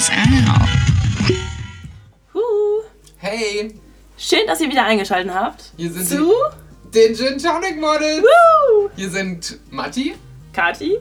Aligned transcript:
Gin 0.00 0.14
Tonic 0.16 0.46
Models 0.46 0.48
out. 0.48 0.68
Huh. 2.32 2.82
Hey, 3.18 3.74
Schön, 4.16 4.46
dass 4.46 4.60
ihr 4.62 4.70
wieder 4.70 4.84
eingeschaltet 4.84 5.34
habt. 5.34 5.72
hier 5.76 5.92
sind 5.92 6.06
Zu 6.08 6.32
die, 6.84 6.90
den 6.90 7.14
Gin 7.14 7.38
Tonic 7.38 7.78
Models. 7.78 8.22
Woo. 8.22 8.88
Hier 8.96 9.10
sind 9.10 9.58
Matti. 9.70 10.14
Kati. 10.54 10.96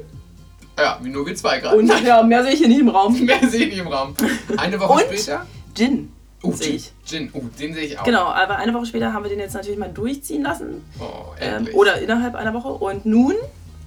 Ja, 0.78 1.00
wie 1.02 1.10
nur 1.10 1.26
wir 1.26 1.34
zwei 1.36 1.60
gerade. 1.60 1.78
Und 1.78 1.88
ja, 2.04 2.24
mehr 2.24 2.44
sehe 2.44 2.52
ich 2.54 2.60
hier 2.60 2.68
nicht 2.68 2.80
im 2.82 2.90
Raum. 2.90 3.18
Mehr 3.26 3.40
sehe 3.48 3.62
ich 3.66 3.70
nicht 3.70 3.80
im 3.80 3.88
Raum. 3.88 4.16
Eine 4.58 4.78
Woche 4.82 4.92
Und? 4.94 5.02
später. 5.02 5.46
Gin. 5.76 6.12
Oh, 6.44 6.52
sehe 6.52 6.76
ich. 6.76 6.92
Gin. 7.06 7.30
Oh, 7.34 7.42
den 7.58 7.74
sehe 7.74 7.84
ich 7.86 8.00
auch. 8.00 8.04
Genau, 8.04 8.26
aber 8.26 8.58
eine 8.58 8.74
Woche 8.74 8.86
später 8.86 9.14
haben 9.14 9.24
wir 9.24 9.30
den 9.30 9.40
jetzt 9.40 9.54
natürlich 9.54 9.80
mal 9.80 9.92
durchziehen 9.92 10.44
lassen. 10.44 10.84
Oh, 11.00 11.34
Ähm, 11.40 11.58
endlich. 11.60 11.76
oder 11.76 12.02
innerhalb 12.02 12.36
einer 12.36 12.54
Woche. 12.54 12.70
Und 12.70 13.06
nun 13.06 13.36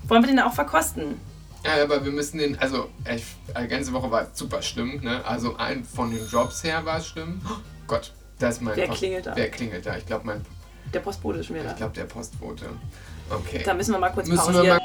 wollen 0.08 0.22
wir 0.22 0.28
den 0.28 0.40
auch 0.40 0.54
verkosten. 0.54 1.20
Ja, 1.64 1.82
aber 1.82 2.04
wir 2.04 2.12
müssen 2.12 2.38
den, 2.38 2.58
also, 2.58 2.88
ich, 3.14 3.24
die 3.60 3.68
ganze 3.68 3.92
Woche 3.92 4.10
war 4.10 4.22
es 4.22 4.38
super 4.38 4.62
schlimm, 4.62 5.00
ne? 5.02 5.24
Also, 5.24 5.56
ein, 5.56 5.84
von 5.84 6.10
den 6.10 6.26
Jobs 6.28 6.64
her 6.64 6.84
war 6.84 6.98
es 6.98 7.06
schlimm. 7.06 7.40
Oh 7.48 7.56
Gott, 7.86 8.12
da 8.38 8.48
ist 8.48 8.60
mein 8.62 8.76
Wer 8.76 8.88
klingelt 8.88 9.26
da? 9.26 9.36
Wer 9.36 9.50
klingelt 9.50 9.86
da? 9.86 9.96
Ich 9.96 10.06
glaube, 10.06 10.26
mein, 10.26 10.44
Der 10.92 11.00
Postbote 11.00 11.38
ist 11.38 11.46
schon 11.46 11.56
wieder 11.56 11.66
ich 11.66 11.72
da. 11.72 11.76
glaube, 11.78 11.94
der 11.94 12.04
Postbote. 12.04 12.66
Okay. 13.30 13.62
Da 13.64 13.74
müssen 13.74 13.92
wir 13.92 13.98
mal 13.98 14.10
kurz 14.10 14.28
Müssen 14.28 14.52
pausieren. 14.52 14.78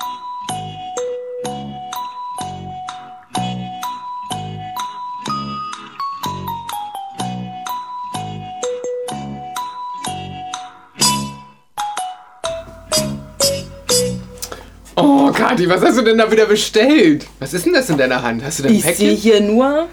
Kathi, 15.58 15.70
was 15.70 15.82
hast 15.82 15.98
du 15.98 16.04
denn 16.04 16.20
da 16.20 16.32
wieder 16.32 16.46
bestellt? 16.46 17.26
Was 17.40 17.52
ist 17.52 17.66
denn 17.66 17.74
das 17.74 17.90
in 17.90 17.98
deiner 17.98 18.22
Hand? 18.22 18.44
Hast 18.44 18.60
du 18.60 18.64
da 18.64 18.70
ein 18.70 18.76
Ich 18.76 18.84
sehe 18.84 18.92
Päckchen? 18.94 19.16
hier 19.16 19.42
nur 19.42 19.88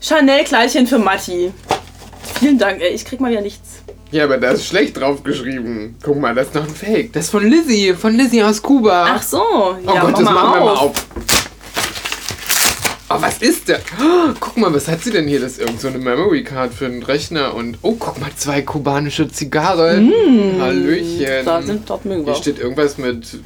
Chanel-Kleidchen 0.00 0.86
für 0.86 0.98
Matti. 0.98 1.52
Vielen 2.40 2.56
Dank, 2.58 2.80
ey. 2.80 2.94
Ich 2.94 3.04
krieg 3.04 3.20
mal 3.20 3.30
wieder 3.30 3.42
nichts. 3.42 3.82
Ja, 4.10 4.24
aber 4.24 4.38
da 4.38 4.52
ist 4.52 4.64
schlecht 4.64 4.98
draufgeschrieben. 4.98 5.96
Guck 6.02 6.18
mal, 6.18 6.34
das 6.34 6.46
ist 6.46 6.54
noch 6.54 6.62
ein 6.66 6.74
Fake. 6.74 7.12
Das 7.12 7.26
ist 7.26 7.30
von 7.30 7.46
Lizzie, 7.46 7.92
von 7.92 8.16
Lizzie 8.16 8.42
aus 8.42 8.62
Kuba. 8.62 9.04
Ach 9.16 9.22
so. 9.22 9.42
oh 9.42 9.76
ja, 9.84 10.00
Gott, 10.00 10.02
mach 10.04 10.12
das 10.12 10.22
mal 10.22 10.32
machen 10.32 10.54
wir 10.54 10.60
mal 10.60 10.72
auf. 10.72 10.80
auf. 10.80 11.03
Oh, 13.16 13.22
was 13.22 13.38
ist 13.38 13.68
das? 13.68 13.80
Oh, 14.00 14.32
guck 14.40 14.56
mal, 14.56 14.74
was 14.74 14.88
hat 14.88 15.02
sie 15.02 15.10
denn 15.10 15.28
hier? 15.28 15.40
Das 15.40 15.52
ist 15.52 15.60
irgend 15.60 15.80
so 15.80 15.88
eine 15.88 15.98
Memory 15.98 16.42
Card 16.42 16.74
für 16.74 16.86
einen 16.86 17.02
Rechner 17.02 17.54
und 17.54 17.78
oh, 17.82 17.94
guck 17.98 18.20
mal, 18.20 18.30
zwei 18.36 18.62
kubanische 18.62 19.28
Zigarren. 19.28 20.12
Hallöchen. 20.60 21.42
Mm, 21.42 21.44
Da 21.44 21.62
sind 21.62 21.88
dort 21.88 22.04
mögen 22.04 22.24
Hier 22.24 22.34
steht 22.34 22.58
irgendwas 22.58 22.98
mit 22.98 23.38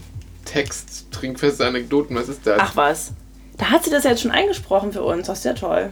Text, 0.45 1.07
trinkfeste 1.11 1.67
Anekdoten. 1.67 2.17
Was 2.17 2.29
ist 2.29 2.47
das? 2.47 2.59
Ach 2.61 2.77
was. 2.77 3.13
Da 3.59 3.67
hat 3.71 3.85
sie 3.85 3.91
das 3.91 4.05
jetzt 4.05 4.23
schon 4.23 4.31
eingesprochen 4.31 4.93
für 4.93 5.03
uns. 5.03 5.27
Das 5.27 5.39
ist 5.39 5.45
ja 5.45 5.53
toll. 5.53 5.91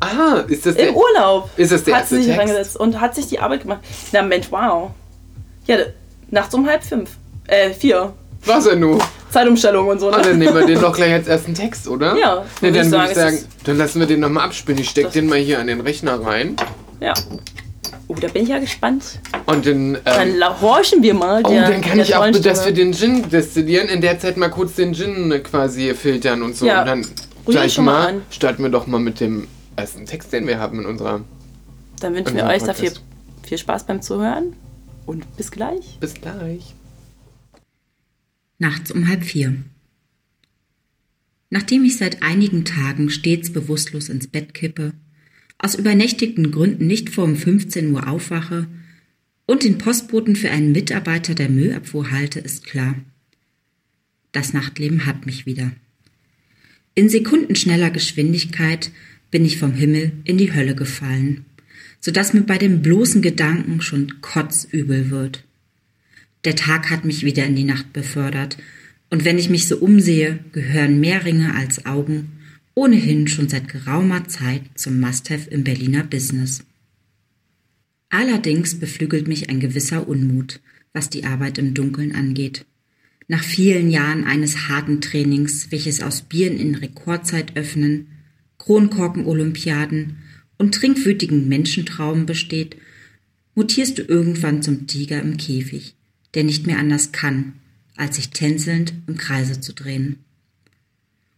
Ah, 0.00 0.44
ist 0.48 0.64
das 0.66 0.76
der? 0.76 0.88
Im 0.90 0.96
Urlaub 0.96 1.50
Ist 1.56 1.72
das 1.72 1.84
der 1.84 1.94
hat 1.94 2.02
erste 2.02 2.16
sie 2.16 2.22
sich 2.24 2.36
Text? 2.36 2.76
und 2.76 3.00
hat 3.00 3.14
sich 3.14 3.26
die 3.26 3.38
Arbeit 3.40 3.62
gemacht. 3.62 3.80
Na 4.12 4.22
Mensch, 4.22 4.46
wow. 4.50 4.90
Ja, 5.66 5.76
nachts 6.30 6.54
um 6.54 6.66
halb 6.66 6.84
fünf. 6.84 7.10
Äh, 7.48 7.70
vier. 7.70 8.12
Was 8.44 8.64
denn 8.64 8.80
nun? 8.80 9.02
Zeitumstellung 9.30 9.88
und 9.88 9.98
so. 10.00 10.10
Ah, 10.10 10.18
Ne? 10.18 10.22
dann 10.24 10.38
nehmen 10.38 10.54
wir 10.54 10.66
den 10.66 10.80
doch 10.80 10.94
gleich 10.94 11.12
als 11.12 11.26
ersten 11.28 11.54
Text, 11.54 11.88
oder? 11.88 12.16
Ja, 12.16 12.44
Ne, 12.60 12.72
dann 12.72 12.90
würde 12.90 13.06
ich 13.10 13.14
sagen, 13.14 13.38
dann 13.64 13.78
lassen 13.78 14.00
wir 14.00 14.06
den 14.06 14.20
nochmal 14.20 14.46
abspielen. 14.46 14.80
Ich 14.80 14.90
steck 14.90 15.04
Das- 15.04 15.12
den 15.14 15.26
mal 15.28 15.38
hier 15.38 15.58
an 15.60 15.66
den 15.66 15.80
Rechner 15.80 16.20
rein. 16.24 16.56
Ja. 17.00 17.14
Oh, 18.08 18.14
da 18.20 18.26
bin 18.28 18.42
ich 18.42 18.48
ja 18.48 18.58
gespannt. 18.58 19.20
Und 19.46 19.64
dann. 19.66 19.96
Dann 20.04 20.28
Ähm, 20.30 20.36
la- 20.36 20.60
horchen 20.60 21.00
wir 21.02 21.14
mal. 21.14 21.42
oh, 21.44 21.48
der, 21.50 21.70
dann 21.70 21.80
kann 21.80 21.98
ich 22.00 22.14
auch, 22.16 22.28
dass 22.30 22.64
wir 22.64 22.72
den 22.72 22.92
Gin 22.92 23.28
destillieren, 23.30 23.88
in 23.88 24.00
der 24.00 24.18
Zeit 24.18 24.36
mal 24.36 24.48
kurz 24.50 24.74
den 24.74 24.94
Gin 24.94 25.32
quasi 25.44 25.94
filtern 25.94 26.42
und 26.42 26.56
so. 26.56 26.66
Ja, 26.66 26.80
Und 26.80 26.86
dann 26.88 27.00
rühr 27.46 27.54
gleich 27.54 27.78
mal 27.78 27.84
mal 27.84 28.06
an. 28.08 28.22
starten 28.30 28.62
wir 28.64 28.70
doch 28.70 28.86
mal 28.88 28.98
mit 28.98 29.20
dem 29.20 29.46
ersten 29.76 30.06
Text, 30.06 30.32
den 30.32 30.46
wir 30.48 30.58
haben 30.58 30.80
in 30.80 30.86
unserer. 30.86 31.20
Dann 32.00 32.14
wünschen 32.14 32.34
wir 32.36 32.44
euch 32.46 32.62
dafür 32.64 32.88
Podcast. 32.88 33.04
viel 33.44 33.58
Spaß 33.58 33.84
beim 33.84 34.02
Zuhören. 34.02 34.54
Und 35.06 35.36
bis 35.36 35.50
gleich. 35.52 35.96
Bis 36.00 36.14
gleich. 36.14 36.74
Nachts 38.60 38.92
um 38.92 39.08
halb 39.08 39.24
vier. 39.24 39.56
Nachdem 41.48 41.82
ich 41.82 41.96
seit 41.96 42.22
einigen 42.22 42.66
Tagen 42.66 43.08
stets 43.08 43.50
bewusstlos 43.50 44.10
ins 44.10 44.26
Bett 44.26 44.52
kippe, 44.52 44.92
aus 45.56 45.74
übernächtigten 45.74 46.50
Gründen 46.50 46.86
nicht 46.86 47.08
vor 47.08 47.24
um 47.24 47.36
15 47.36 47.90
Uhr 47.90 48.06
aufwache 48.06 48.68
und 49.46 49.64
den 49.64 49.78
Postboten 49.78 50.36
für 50.36 50.50
einen 50.50 50.72
Mitarbeiter 50.72 51.34
der 51.34 51.48
Müllabfuhr 51.48 52.10
halte, 52.10 52.38
ist 52.38 52.66
klar. 52.66 52.96
Das 54.32 54.52
Nachtleben 54.52 55.06
hat 55.06 55.24
mich 55.24 55.46
wieder. 55.46 55.72
In 56.94 57.08
sekundenschneller 57.08 57.90
Geschwindigkeit 57.90 58.90
bin 59.30 59.46
ich 59.46 59.56
vom 59.56 59.72
Himmel 59.72 60.12
in 60.24 60.36
die 60.36 60.52
Hölle 60.52 60.74
gefallen, 60.74 61.46
sodass 61.98 62.34
mir 62.34 62.42
bei 62.42 62.58
dem 62.58 62.82
bloßen 62.82 63.22
Gedanken 63.22 63.80
schon 63.80 64.20
kotzübel 64.20 65.08
wird. 65.08 65.44
Der 66.44 66.56
Tag 66.56 66.90
hat 66.90 67.04
mich 67.04 67.24
wieder 67.24 67.44
in 67.44 67.56
die 67.56 67.64
Nacht 67.64 67.92
befördert, 67.92 68.56
und 69.10 69.24
wenn 69.24 69.38
ich 69.38 69.50
mich 69.50 69.66
so 69.66 69.76
umsehe, 69.78 70.38
gehören 70.52 71.00
mehr 71.00 71.24
Ringe 71.24 71.54
als 71.54 71.84
Augen 71.84 72.32
ohnehin 72.74 73.28
schon 73.28 73.48
seit 73.48 73.68
geraumer 73.68 74.26
Zeit 74.28 74.62
zum 74.74 75.00
Must-Have 75.00 75.50
im 75.50 75.64
Berliner 75.64 76.04
Business. 76.04 76.64
Allerdings 78.08 78.78
beflügelt 78.78 79.28
mich 79.28 79.50
ein 79.50 79.60
gewisser 79.60 80.08
Unmut, 80.08 80.60
was 80.92 81.10
die 81.10 81.24
Arbeit 81.24 81.58
im 81.58 81.74
Dunkeln 81.74 82.14
angeht. 82.14 82.64
Nach 83.28 83.44
vielen 83.44 83.90
Jahren 83.90 84.24
eines 84.24 84.68
harten 84.68 85.00
Trainings, 85.00 85.70
welches 85.70 86.02
aus 86.02 86.22
Bieren 86.22 86.58
in 86.58 86.74
Rekordzeit 86.74 87.56
öffnen, 87.56 88.08
Kronkorken-Olympiaden 88.58 90.16
und 90.56 90.74
trinkwütigen 90.74 91.48
Menschentrauben 91.48 92.26
besteht, 92.26 92.76
mutierst 93.54 93.98
du 93.98 94.02
irgendwann 94.02 94.62
zum 94.62 94.86
Tiger 94.86 95.20
im 95.20 95.36
Käfig, 95.36 95.94
der 96.34 96.44
nicht 96.44 96.66
mehr 96.66 96.78
anders 96.78 97.12
kann, 97.12 97.54
als 97.96 98.16
sich 98.16 98.30
tänzelnd 98.30 98.94
im 99.06 99.16
Kreise 99.16 99.60
zu 99.60 99.72
drehen. 99.72 100.20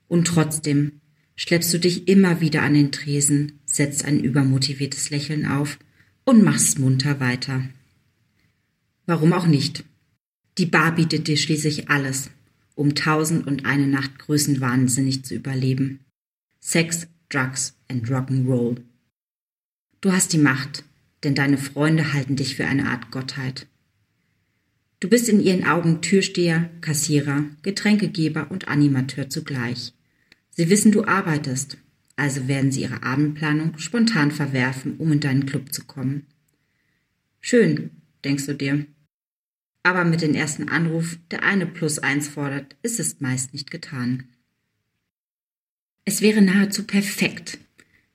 Und 0.08 0.26
trotzdem 0.26 1.00
schleppst 1.36 1.72
du 1.72 1.78
dich 1.78 2.08
immer 2.08 2.40
wieder 2.40 2.62
an 2.62 2.74
den 2.74 2.92
Tresen, 2.92 3.58
setzt 3.64 4.04
ein 4.04 4.22
übermotiviertes 4.22 5.10
Lächeln 5.10 5.46
auf 5.46 5.78
und 6.24 6.44
machst 6.44 6.78
munter 6.78 7.20
weiter. 7.20 7.68
Warum 9.06 9.32
auch 9.32 9.46
nicht? 9.46 9.84
Die 10.58 10.66
Bar 10.66 10.94
bietet 10.94 11.28
dir 11.28 11.36
schließlich 11.36 11.88
alles, 11.88 12.30
um 12.74 12.94
tausend 12.94 13.46
und 13.46 13.64
eine 13.64 13.86
Nacht 13.86 14.18
größenwahnsinnig 14.18 15.24
zu 15.24 15.34
überleben. 15.34 16.00
Sex, 16.60 17.08
Drugs 17.28 17.74
and 17.88 18.06
Rock'n'Roll. 18.08 18.76
Du 20.00 20.12
hast 20.12 20.32
die 20.32 20.38
Macht, 20.38 20.84
denn 21.24 21.34
deine 21.34 21.58
Freunde 21.58 22.12
halten 22.12 22.36
dich 22.36 22.56
für 22.56 22.66
eine 22.66 22.88
Art 22.88 23.10
Gottheit. 23.10 23.66
Du 25.02 25.08
bist 25.08 25.28
in 25.28 25.40
ihren 25.40 25.64
Augen 25.64 26.00
Türsteher, 26.00 26.70
Kassierer, 26.80 27.46
Getränkegeber 27.62 28.52
und 28.52 28.68
Animateur 28.68 29.28
zugleich. 29.28 29.92
Sie 30.50 30.70
wissen, 30.70 30.92
du 30.92 31.04
arbeitest, 31.04 31.76
also 32.14 32.46
werden 32.46 32.70
sie 32.70 32.82
ihre 32.82 33.02
Abendplanung 33.02 33.78
spontan 33.78 34.30
verwerfen, 34.30 34.98
um 34.98 35.10
in 35.10 35.18
deinen 35.18 35.44
Club 35.44 35.72
zu 35.72 35.82
kommen. 35.86 36.28
Schön, 37.40 37.90
denkst 38.22 38.46
du 38.46 38.54
dir. 38.54 38.86
Aber 39.82 40.04
mit 40.04 40.22
dem 40.22 40.34
ersten 40.34 40.68
Anruf, 40.68 41.18
der 41.32 41.42
eine 41.42 41.66
plus 41.66 41.98
eins 41.98 42.28
fordert, 42.28 42.76
ist 42.84 43.00
es 43.00 43.18
meist 43.18 43.54
nicht 43.54 43.72
getan. 43.72 44.28
Es 46.04 46.22
wäre 46.22 46.42
nahezu 46.42 46.84
perfekt, 46.84 47.58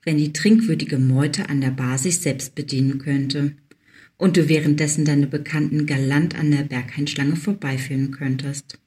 wenn 0.04 0.18
die 0.18 0.32
trinkwürdige 0.32 1.00
Meute 1.00 1.50
an 1.50 1.60
der 1.60 1.72
Bar 1.72 1.98
sich 1.98 2.20
selbst 2.20 2.56
bedienen 2.56 3.00
könnte 3.00 3.58
und 4.18 4.38
du 4.38 4.50
währenddessen 4.50 5.06
deine 5.06 5.28
Bekannten 5.28 5.86
galant 5.86 6.38
an 6.38 6.52
der 6.52 6.64
Berghainschlange 6.64 7.36
vorbeiführen 7.36 8.12
könntest. 8.12 8.80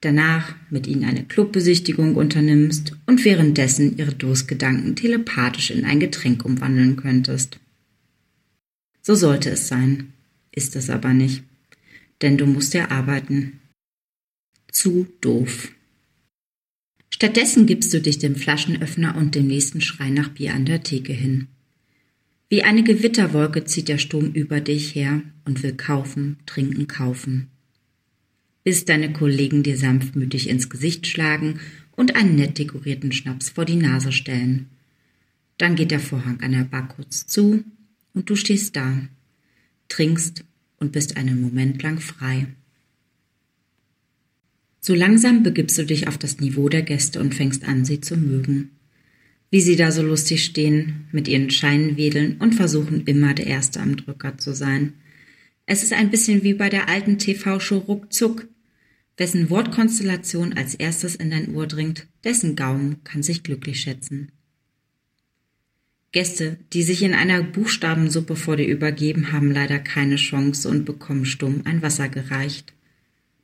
Danach 0.00 0.54
mit 0.70 0.86
ihnen 0.86 1.04
eine 1.04 1.24
Clubbesichtigung 1.24 2.14
unternimmst 2.14 2.96
und 3.06 3.24
währenddessen 3.24 3.98
ihre 3.98 4.14
Durstgedanken 4.14 4.94
telepathisch 4.94 5.72
in 5.72 5.84
ein 5.84 5.98
Getränk 5.98 6.44
umwandeln 6.44 6.96
könntest. 6.96 7.58
So 9.02 9.16
sollte 9.16 9.50
es 9.50 9.66
sein, 9.66 10.12
ist 10.52 10.76
es 10.76 10.88
aber 10.88 11.14
nicht, 11.14 11.42
denn 12.22 12.38
du 12.38 12.46
musst 12.46 12.74
ja 12.74 12.90
arbeiten. 12.90 13.58
Zu 14.70 15.08
doof. 15.20 15.72
Stattdessen 17.10 17.66
gibst 17.66 17.92
du 17.92 18.00
dich 18.00 18.18
dem 18.18 18.36
Flaschenöffner 18.36 19.16
und 19.16 19.34
dem 19.34 19.48
nächsten 19.48 19.80
Schrei 19.80 20.10
nach 20.10 20.28
Bier 20.28 20.54
an 20.54 20.66
der 20.66 20.84
Theke 20.84 21.12
hin. 21.12 21.48
Wie 22.50 22.62
eine 22.62 22.82
Gewitterwolke 22.82 23.64
zieht 23.64 23.88
der 23.88 23.98
Sturm 23.98 24.32
über 24.32 24.60
dich 24.60 24.94
her 24.94 25.22
und 25.44 25.62
will 25.62 25.74
kaufen, 25.74 26.38
trinken, 26.46 26.86
kaufen. 26.86 27.48
Bis 28.64 28.86
deine 28.86 29.12
Kollegen 29.12 29.62
dir 29.62 29.76
sanftmütig 29.76 30.48
ins 30.48 30.70
Gesicht 30.70 31.06
schlagen 31.06 31.60
und 31.92 32.16
einen 32.16 32.36
nett 32.36 32.58
dekorierten 32.58 33.12
Schnaps 33.12 33.50
vor 33.50 33.64
die 33.64 33.76
Nase 33.76 34.12
stellen. 34.12 34.66
Dann 35.58 35.74
geht 35.74 35.90
der 35.90 36.00
Vorhang 36.00 36.40
an 36.40 36.52
der 36.52 36.64
Bar 36.64 36.88
kurz 36.88 37.26
zu 37.26 37.64
und 38.14 38.30
du 38.30 38.36
stehst 38.36 38.76
da, 38.76 39.02
trinkst 39.88 40.44
und 40.78 40.92
bist 40.92 41.16
einen 41.16 41.40
Moment 41.40 41.82
lang 41.82 42.00
frei. 42.00 42.46
So 44.80 44.94
langsam 44.94 45.42
begibst 45.42 45.76
du 45.76 45.84
dich 45.84 46.08
auf 46.08 46.16
das 46.16 46.40
Niveau 46.40 46.68
der 46.70 46.82
Gäste 46.82 47.20
und 47.20 47.34
fängst 47.34 47.64
an, 47.64 47.84
sie 47.84 48.00
zu 48.00 48.16
mögen. 48.16 48.70
Wie 49.50 49.60
sie 49.60 49.76
da 49.76 49.90
so 49.92 50.02
lustig 50.02 50.44
stehen, 50.44 51.06
mit 51.10 51.26
ihren 51.26 51.50
Scheinen 51.50 51.96
wedeln 51.96 52.36
und 52.38 52.54
versuchen 52.54 53.04
immer 53.04 53.34
der 53.34 53.46
Erste 53.46 53.80
am 53.80 53.96
Drücker 53.96 54.36
zu 54.36 54.54
sein. 54.54 54.94
Es 55.64 55.82
ist 55.82 55.92
ein 55.92 56.10
bisschen 56.10 56.42
wie 56.42 56.54
bei 56.54 56.68
der 56.68 56.88
alten 56.88 57.18
TV-Show 57.18 57.78
Ruckzuck. 57.78 58.46
Wessen 59.16 59.50
Wortkonstellation 59.50 60.52
als 60.52 60.74
erstes 60.74 61.16
in 61.16 61.30
dein 61.30 61.54
Ohr 61.54 61.66
dringt, 61.66 62.06
dessen 62.24 62.56
Gaumen 62.56 63.02
kann 63.04 63.22
sich 63.22 63.42
glücklich 63.42 63.80
schätzen. 63.80 64.30
Gäste, 66.12 66.58
die 66.72 66.82
sich 66.82 67.02
in 67.02 67.14
einer 67.14 67.42
Buchstabensuppe 67.42 68.36
vor 68.36 68.56
dir 68.56 68.66
übergeben, 68.66 69.32
haben 69.32 69.50
leider 69.50 69.78
keine 69.78 70.16
Chance 70.16 70.68
und 70.68 70.84
bekommen 70.84 71.26
stumm 71.26 71.62
ein 71.64 71.82
Wasser 71.82 72.08
gereicht. 72.08 72.72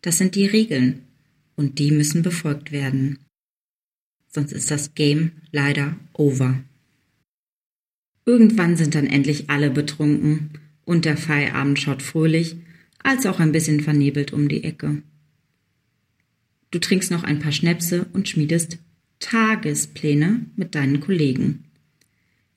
Das 0.01 0.19
sind 0.19 0.35
die 0.35 0.47
Regeln, 0.47 1.03
und 1.57 1.79
die 1.79 1.91
müssen 1.91 2.23
befolgt 2.23 2.73
werden. 2.73 3.19
Sonst 4.35 4.53
ist 4.53 4.73
das 4.73 4.95
Game 4.95 5.31
leider 5.53 5.97
over. 6.13 6.59
Irgendwann 8.27 8.77
sind 8.77 8.97
dann 8.97 9.07
endlich 9.07 9.49
alle 9.49 9.71
betrunken 9.71 10.59
und 10.85 11.05
der 11.05 11.17
Feierabend 11.17 11.79
schaut 11.79 12.03
fröhlich, 12.03 12.57
als 13.01 13.27
auch 13.27 13.39
ein 13.39 13.53
bisschen 13.53 13.79
vernebelt 13.79 14.33
um 14.33 14.49
die 14.49 14.65
Ecke. 14.65 15.03
Du 16.73 16.81
trinkst 16.81 17.13
noch 17.13 17.23
ein 17.23 17.39
paar 17.39 17.53
Schnäpse 17.53 18.07
und 18.13 18.29
schmiedest 18.29 18.79
Tagespläne 19.21 20.47
mit 20.57 20.75
deinen 20.75 20.99
Kollegen. 20.99 21.67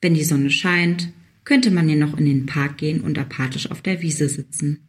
Wenn 0.00 0.14
die 0.14 0.24
Sonne 0.24 0.50
scheint, 0.50 1.12
könnte 1.44 1.70
man 1.70 1.88
ja 1.88 1.94
noch 1.94 2.18
in 2.18 2.24
den 2.24 2.46
Park 2.46 2.78
gehen 2.78 3.02
und 3.02 3.18
apathisch 3.18 3.70
auf 3.70 3.82
der 3.82 4.02
Wiese 4.02 4.28
sitzen. 4.28 4.80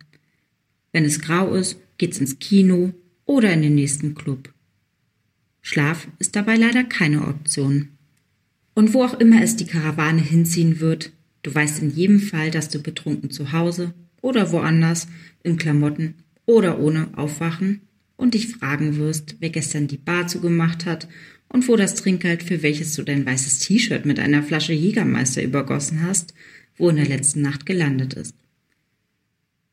Wenn 0.92 1.06
es 1.06 1.22
grau 1.22 1.54
ist, 1.54 1.78
geht's 2.00 2.18
ins 2.18 2.40
Kino 2.40 2.94
oder 3.26 3.54
in 3.54 3.62
den 3.62 3.76
nächsten 3.76 4.16
Club. 4.16 4.52
Schlaf 5.70 6.08
ist 6.18 6.36
dabei 6.36 6.56
leider 6.56 6.84
keine 6.84 7.28
Option. 7.28 7.90
Und 8.74 8.96
wo 8.96 9.04
auch 9.04 9.20
immer 9.20 9.44
es 9.44 9.56
die 9.56 9.68
Karawane 9.68 10.20
hinziehen 10.20 10.80
wird, 10.80 11.12
du 11.44 11.54
weißt 11.54 11.84
in 11.84 11.92
jedem 11.92 12.20
Fall, 12.20 12.50
dass 12.50 12.70
du 12.70 12.82
betrunken 12.82 13.30
zu 13.30 13.52
Hause 13.52 13.94
oder 14.24 14.52
woanders, 14.52 15.08
in 15.44 15.58
Klamotten 15.58 16.16
oder 16.48 16.80
ohne 16.80 17.16
aufwachen 17.16 17.82
und 18.18 18.34
dich 18.34 18.48
fragen 18.48 18.98
wirst, 18.98 19.36
wer 19.42 19.52
gestern 19.52 19.86
die 19.86 19.98
Bar 19.98 20.26
zugemacht 20.26 20.88
hat 20.88 21.08
und 21.50 21.68
wo 21.68 21.76
das 21.76 21.94
Trinkgeld, 21.94 22.42
für 22.42 22.64
welches 22.64 22.96
du 22.96 23.04
dein 23.04 23.24
weißes 23.24 23.60
T-Shirt 23.60 24.08
mit 24.08 24.18
einer 24.18 24.42
Flasche 24.42 24.74
Jägermeister 24.74 25.44
übergossen 25.44 26.02
hast, 26.02 26.34
wo 26.78 26.90
in 26.90 26.96
der 26.96 27.08
letzten 27.08 27.44
Nacht 27.44 27.68
gelandet 27.68 28.16
ist. 28.16 28.34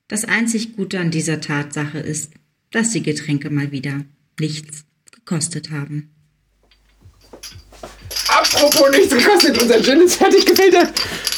Das 0.09 0.27
einzig 0.27 0.77
Gute 0.77 1.01
an 1.01 1.11
dieser 1.11 1.41
Tatsache 1.41 2.01
ist, 2.01 2.35
dass 2.71 2.91
die 2.91 3.03
Getränke 3.03 3.49
mal 3.49 3.73
wieder 3.73 4.05
nichts 4.39 4.85
gekostet 5.27 5.71
haben. 5.71 6.13
Apropos 8.29 8.91
nichts 8.91 9.15
gekostet, 9.15 9.61
unser 9.61 9.83
Gin 9.83 10.01
ist 10.01 10.17
fertig 10.17 10.47
gefiltert. 10.47 10.89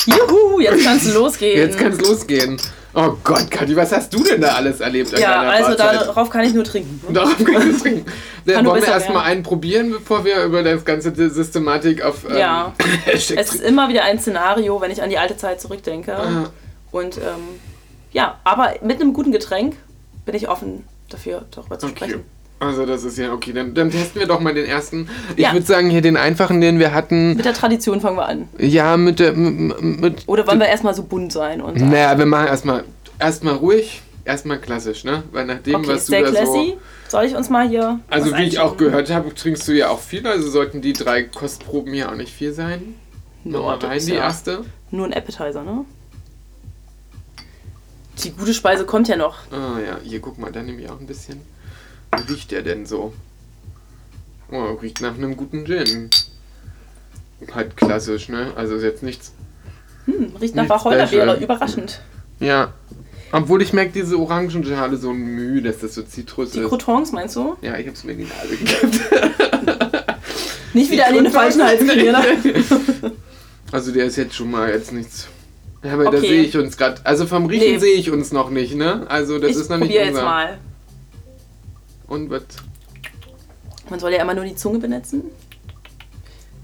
Juhu, 0.06 0.60
jetzt 0.60 0.84
kann's 0.84 1.12
losgehen. 1.12 1.58
Jetzt 1.58 1.78
kann 1.78 1.92
es 1.92 2.00
losgehen. 2.00 2.60
Oh 2.94 3.12
Gott, 3.22 3.50
Kathi, 3.50 3.76
was 3.76 3.92
hast 3.92 4.12
du 4.12 4.22
denn 4.24 4.40
da 4.40 4.54
alles 4.54 4.80
erlebt? 4.80 5.16
ja, 5.18 5.40
also 5.42 5.76
Fahrzeit? 5.76 6.00
darauf 6.08 6.30
kann 6.30 6.44
ich 6.44 6.54
nur 6.54 6.64
trinken. 6.64 7.12
Darauf 7.12 7.36
kann 7.44 7.70
ich 7.70 7.80
trinken. 7.82 8.04
Dann 8.44 8.54
Kann 8.56 8.64
nur 8.64 8.72
wollen 8.74 8.82
wir 8.82 8.92
erstmal 8.92 9.24
einen 9.24 9.42
probieren, 9.42 9.90
bevor 9.90 10.24
wir 10.24 10.42
über 10.44 10.62
das 10.62 10.84
ganze 10.84 11.12
Systematik 11.30 12.02
auf 12.02 12.24
ähm, 12.28 12.36
Ja. 12.36 12.74
Es 13.06 13.30
ist 13.30 13.60
immer 13.60 13.88
wieder 13.88 14.04
ein 14.04 14.18
Szenario, 14.18 14.80
wenn 14.80 14.90
ich 14.90 15.02
an 15.02 15.10
die 15.10 15.18
alte 15.18 15.36
Zeit 15.36 15.60
zurückdenke. 15.60 16.16
Ah. 16.16 16.50
Und 16.90 17.18
ähm, 17.18 17.60
ja, 18.12 18.38
aber 18.44 18.74
mit 18.82 19.00
einem 19.00 19.12
guten 19.12 19.32
Getränk 19.32 19.76
bin 20.24 20.34
ich 20.34 20.48
offen 20.48 20.84
dafür, 21.10 21.44
darüber 21.50 21.78
zu 21.78 21.86
Okay. 21.86 21.96
sprechen. 21.96 22.24
Also 22.60 22.84
das 22.86 23.04
ist 23.04 23.16
ja 23.18 23.32
okay. 23.32 23.52
Dann, 23.52 23.72
dann 23.74 23.90
testen 23.90 24.20
wir 24.20 24.26
doch 24.26 24.40
mal 24.40 24.52
den 24.54 24.66
ersten. 24.66 25.08
Ich 25.36 25.44
Ja. 25.44 25.52
würde 25.52 25.64
sagen, 25.66 25.90
hier 25.90 26.00
den 26.02 26.16
einfachen, 26.16 26.60
den 26.60 26.78
wir 26.78 26.92
hatten. 26.92 27.36
Mit 27.36 27.44
der 27.44 27.54
Tradition 27.54 28.00
fangen 28.00 28.16
wir 28.16 28.26
an. 28.26 28.48
Ja, 28.58 28.96
mit 28.96 29.20
der. 29.20 29.32
Mit, 29.32 30.24
Oder 30.26 30.46
wollen 30.46 30.58
wir 30.58 30.66
erstmal 30.66 30.94
so 30.94 31.04
bunt 31.04 31.32
sein? 31.32 31.60
Und 31.60 31.78
sagen, 31.78 31.90
naja, 31.92 32.18
wir 32.18 32.26
machen 32.26 32.48
erstmal 32.48 32.84
erstmal 33.20 33.54
ruhig, 33.54 34.02
erstmal 34.24 34.58
klassisch, 34.58 35.04
ne? 35.04 35.22
Weil 35.32 35.46
nach 35.46 35.58
dem, 35.58 35.76
okay, 35.76 35.88
was 35.88 36.06
du 36.06 36.12
da 36.12 36.22
classy. 36.22 36.44
so. 36.44 36.78
Soll 37.08 37.24
ich 37.24 37.34
uns 37.36 37.48
mal 37.48 37.66
hier. 37.68 38.00
Also 38.10 38.36
wie 38.36 38.42
ich 38.42 38.58
auch 38.58 38.76
gehört 38.76 39.10
habe, 39.10 39.34
trinkst 39.34 39.66
du 39.68 39.72
ja 39.72 39.88
auch 39.88 40.00
viel, 40.00 40.26
also 40.26 40.50
sollten 40.50 40.82
die 40.82 40.92
drei 40.92 41.22
Kostproben 41.22 41.92
hier 41.94 42.10
auch 42.10 42.16
nicht 42.16 42.32
viel 42.34 42.52
sein. 42.52 42.96
No, 43.44 43.58
Nochmal 43.58 43.78
rein, 43.92 44.00
die 44.04 44.12
ja 44.12 44.20
erste. 44.24 44.64
Nur 44.90 45.06
ein 45.06 45.14
Appetizer, 45.14 45.62
ne? 45.62 45.84
Die 48.22 48.32
gute 48.32 48.52
Speise 48.52 48.84
kommt 48.84 49.08
ja 49.08 49.16
noch. 49.16 49.36
Ah 49.52 49.78
ja, 49.78 49.98
hier 50.02 50.20
guck 50.20 50.38
mal, 50.38 50.50
da 50.50 50.62
nehme 50.62 50.82
ich 50.82 50.90
auch 50.90 50.98
ein 51.00 51.06
bisschen. 51.06 51.40
Wie 52.16 52.32
riecht 52.32 52.50
der 52.50 52.62
denn 52.62 52.86
so? 52.86 53.12
Oh, 54.50 54.72
riecht 54.80 55.00
nach 55.00 55.14
einem 55.14 55.36
guten 55.36 55.64
Gin. 55.66 56.10
Halt 57.54 57.76
klassisch, 57.76 58.28
ne? 58.28 58.52
Also 58.56 58.76
ist 58.76 58.82
jetzt 58.82 59.02
nichts. 59.02 59.32
Hm, 60.06 60.34
riecht 60.40 60.54
nach 60.54 60.68
Wacholderbeere. 60.68 61.36
Überraschend. 61.38 62.00
Ja. 62.40 62.72
Obwohl 63.30 63.60
ich 63.60 63.74
merke 63.74 63.92
diese 63.92 64.18
Orangenschale 64.18 64.96
so 64.96 65.12
Mühe, 65.12 65.60
dass 65.60 65.78
das 65.80 65.94
so 65.94 66.02
Zitrus 66.02 66.52
Die 66.52 66.60
ist. 66.60 66.68
Croutons, 66.68 67.12
meinst 67.12 67.36
du? 67.36 67.56
Ja, 67.60 67.76
ich 67.76 67.86
hab's 67.86 68.04
mir 68.04 68.12
in 68.12 68.18
die 68.18 68.24
Nase 68.24 68.56
gekippt. 68.56 69.00
Nicht 70.72 70.90
wieder 70.90 71.08
in 71.10 71.24
den 71.24 71.32
falschen 71.32 71.62
Hals 71.62 71.80
kriegen, 71.86 72.12
ne? 72.12 73.12
Also 73.70 73.92
der 73.92 74.06
ist 74.06 74.16
jetzt 74.16 74.34
schon 74.34 74.50
mal 74.50 74.70
jetzt 74.70 74.92
nichts. 74.92 75.28
Ja, 75.84 75.92
aber 75.92 76.04
da 76.04 76.08
Okay. 76.16 76.20
sehe 76.20 76.42
ich 76.42 76.56
uns 76.56 76.78
gerade. 76.78 77.04
Also 77.04 77.26
vom 77.26 77.44
Riechen 77.44 77.72
Nee. 77.72 77.78
sehe 77.78 77.94
ich 77.96 78.10
uns 78.10 78.32
noch 78.32 78.48
nicht, 78.48 78.74
ne? 78.74 79.04
Also 79.10 79.38
das 79.38 79.50
Ich 79.50 79.56
ist 79.58 79.68
noch 79.68 79.76
nicht 79.76 79.90
unser. 79.90 80.04
jetzt 80.04 80.14
mal. 80.14 80.58
Und 82.08 82.30
was? 82.30 82.42
Man 83.90 84.00
soll 84.00 84.12
ja 84.12 84.22
immer 84.22 84.34
nur 84.34 84.44
die 84.44 84.54
Zunge 84.56 84.78
benetzen. 84.78 85.22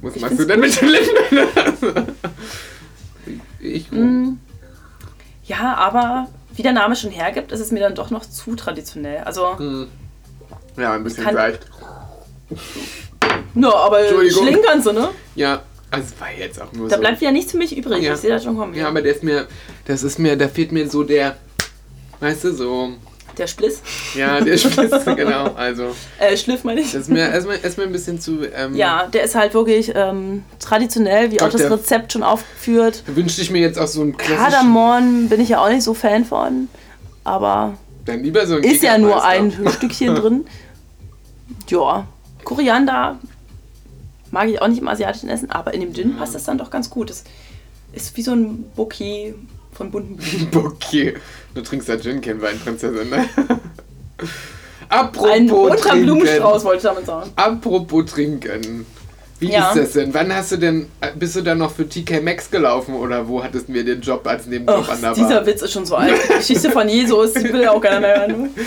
Was 0.02 0.16
Ich 0.16 0.22
machst 0.22 0.38
du 0.38 0.44
denn 0.44 0.60
mit 0.60 0.80
den 0.80 0.88
Lippen? 0.88 2.14
ich. 3.60 3.90
Mm. 3.90 4.32
Ja, 5.46 5.74
aber 5.74 6.28
wie 6.54 6.62
der 6.62 6.72
Name 6.72 6.96
schon 6.96 7.10
hergibt, 7.10 7.52
ist 7.52 7.60
es 7.60 7.70
mir 7.70 7.80
dann 7.80 7.94
doch 7.94 8.10
noch 8.10 8.24
zu 8.26 8.54
traditionell. 8.56 9.18
Also, 9.24 9.58
Hm. 9.58 9.88
Ja, 10.76 10.92
ein 10.94 11.04
bisschen 11.04 11.24
leicht. 11.32 11.60
ja, 13.54 13.74
aber 13.74 14.00
Entschuldigung. 14.00 14.42
schlingen 14.42 14.62
kannst 14.66 14.86
du, 14.86 14.92
ne? 14.92 15.10
Ja, 15.36 15.62
also 15.90 16.08
es 16.14 16.20
war 16.20 16.32
jetzt 16.36 16.60
auch 16.60 16.72
nur 16.72 16.88
Da 16.88 16.96
so. 16.96 17.00
bleibt 17.00 17.20
wieder 17.20 17.30
nichts 17.32 17.52
für 17.52 17.58
mich 17.58 17.76
übrig. 17.76 18.02
Ja. 18.02 18.14
Ich 18.14 18.20
sehe 18.20 18.30
das 18.30 18.42
schon 18.44 18.56
kommen. 18.56 18.74
Ja, 18.74 18.88
aber 18.88 19.00
der 19.00 19.14
ist 19.14 19.22
mir, 19.22 19.46
das 19.86 20.02
ist 20.02 20.18
mir, 20.18 20.36
da 20.36 20.48
fehlt 20.48 20.72
mir 20.72 20.88
so 20.90 21.04
der, 21.04 21.36
weißt 22.20 22.44
du, 22.44 22.54
so, 22.54 22.92
Der 23.38 23.46
Spliss. 23.46 23.80
ja, 24.14 24.40
der 24.40 24.56
Spitz, 24.56 25.04
genau, 25.16 25.52
also, 25.54 25.94
Äh, 26.18 26.36
Schliff 26.36 26.64
meine 26.64 26.80
ich. 26.80 26.92
das 26.92 27.02
ist 27.02 27.08
mir 27.10 27.28
erstmal 27.30 27.58
erstmal 27.62 27.86
ein 27.86 27.92
bisschen 27.92 28.20
zu, 28.20 28.44
ähm, 28.54 28.74
Ja, 28.74 29.06
der 29.12 29.24
ist 29.24 29.34
halt 29.34 29.54
wirklich 29.54 29.92
ähm, 29.94 30.44
traditionell, 30.60 31.30
wie 31.32 31.36
Gott, 31.36 31.48
auch 31.48 31.52
das 31.58 31.70
Rezept 31.70 32.12
schon 32.12 32.22
aufgeführt. 32.22 33.02
wünschte 33.06 33.42
ich 33.42 33.50
mir 33.50 33.60
jetzt 33.60 33.78
auch 33.78 33.86
so 33.88 34.02
einen 34.02 34.16
klassischen, 34.16 34.38
Kardamom 34.52 35.28
bin 35.28 35.40
ich 35.40 35.48
ja 35.48 35.60
auch 35.62 35.68
nicht 35.68 35.82
so 35.82 35.94
Fan 35.94 36.24
von. 36.24 36.68
Aber 37.24 37.74
dann 38.04 38.22
lieber 38.22 38.46
so 38.46 38.56
ein 38.56 38.62
ist 38.64 38.82
ja 38.82 38.98
nur 38.98 39.24
ein 39.24 39.52
Stückchen 39.76 40.14
drin. 40.14 40.46
Ja, 41.68 42.06
Koriander 42.44 43.18
mag 44.30 44.48
ich 44.48 44.60
auch 44.60 44.68
nicht 44.68 44.80
im 44.80 44.88
asiatischen 44.88 45.28
Essen, 45.28 45.50
aber 45.50 45.74
in 45.74 45.80
dem 45.80 45.94
Gin 45.94 46.16
passt 46.16 46.34
das 46.34 46.44
dann 46.44 46.58
doch 46.58 46.70
ganz 46.70 46.90
gut. 46.90 47.08
Das 47.10 47.24
ist 47.92 48.16
wie 48.16 48.22
so 48.22 48.32
ein 48.32 48.64
Bouquet 48.76 49.34
von 49.74 49.90
bunten 49.90 50.16
Blumen. 50.16 50.48
Okay, 50.74 51.14
du 51.54 51.60
trinkst 51.62 51.88
ja 51.88 51.96
Gin, 51.98 52.20
kein 52.20 52.40
Wein, 52.40 52.58
Prinzessin, 52.62 53.08
ne? 53.10 53.28
Apropos 54.88 55.30
Ein 55.30 55.46
bunter. 55.46 55.96
Blumenstrauß, 55.96 56.64
wollte 56.64 56.76
ich 56.78 56.82
damit 56.84 57.06
sagen. 57.06 57.30
Apropos 57.36 58.06
trinken. 58.10 58.86
Wie 59.40 59.50
Ja. 59.50 59.70
ist 59.72 59.78
das 59.78 59.92
denn? 59.92 60.14
Wann 60.14 60.32
hast 60.34 60.52
du 60.52 60.56
denn, 60.56 60.86
äh, 61.00 61.08
bist 61.16 61.34
du 61.36 61.40
dann 61.42 61.58
noch 61.58 61.72
für 61.72 61.88
TK 61.88 62.20
Maxx 62.22 62.50
gelaufen 62.50 62.94
oder 62.94 63.26
wo 63.26 63.42
hattest 63.42 63.68
du 63.68 63.72
mir 63.72 63.84
den 63.84 64.00
Job 64.00 64.24
als 64.26 64.46
Nebenjob 64.46 64.78
Och, 64.84 64.88
an 64.90 65.00
der 65.00 65.14
dieser 65.14 65.28
Bar? 65.28 65.46
Witz 65.46 65.62
ist 65.62 65.72
schon 65.72 65.84
so 65.86 65.96
alt. 65.96 66.14
Die 66.28 66.34
Geschichte 66.34 66.70
von 66.70 66.88
Jesus, 66.88 67.32
die 67.32 67.52
will 67.52 67.62
ja 67.62 67.72
auch 67.72 67.80
keiner 67.80 68.00
mehr 68.00 68.20
hören. 68.20 68.50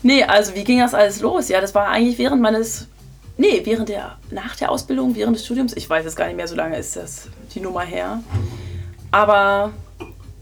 Nee, 0.00 0.22
also 0.22 0.54
wie 0.54 0.62
ging 0.62 0.78
das 0.78 0.94
alles 0.94 1.20
los? 1.20 1.48
Ja, 1.48 1.60
das 1.60 1.74
war 1.74 1.88
eigentlich 1.88 2.18
während 2.18 2.40
meines. 2.40 2.86
Nee, 3.36 3.62
während 3.64 3.88
der. 3.88 4.16
Nach 4.30 4.54
der 4.54 4.70
Ausbildung, 4.70 5.16
während 5.16 5.34
des 5.36 5.44
Studiums. 5.44 5.72
Ich 5.76 5.90
weiß 5.90 6.06
es 6.06 6.14
gar 6.14 6.26
nicht 6.28 6.36
mehr, 6.36 6.46
so 6.46 6.54
lange 6.54 6.78
ist 6.78 6.94
das 6.94 7.22
die 7.52 7.58
Nummer 7.60 7.80
her. 7.82 8.22
Aber 9.10 9.72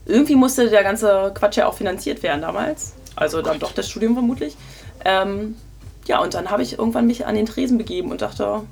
irgendwie 0.07 0.37
musste 0.37 0.71
der 0.71 0.83
ganze 0.83 1.33
Quatsch 1.35 1.57
ja 1.57 1.67
auch 1.67 1.75
finanziert 1.75 2.23
werden 2.23 2.41
damals. 2.41 2.95
Also 3.17 3.43
dann 3.43 3.59
doch 3.59 3.73
das 3.73 3.89
Studium 3.89 4.15
vermutlich. 4.15 4.57
Ähm, 5.05 5.57
ja, 6.07 6.21
und 6.23 6.35
dann 6.35 6.51
habe 6.51 6.63
ich 6.63 6.79
irgendwann 6.79 7.07
mich 7.07 7.27
an 7.27 7.35
den 7.35 7.47
Tresen 7.47 7.79
begeben 7.79 8.11
und 8.11 8.23
dachte, 8.23 8.63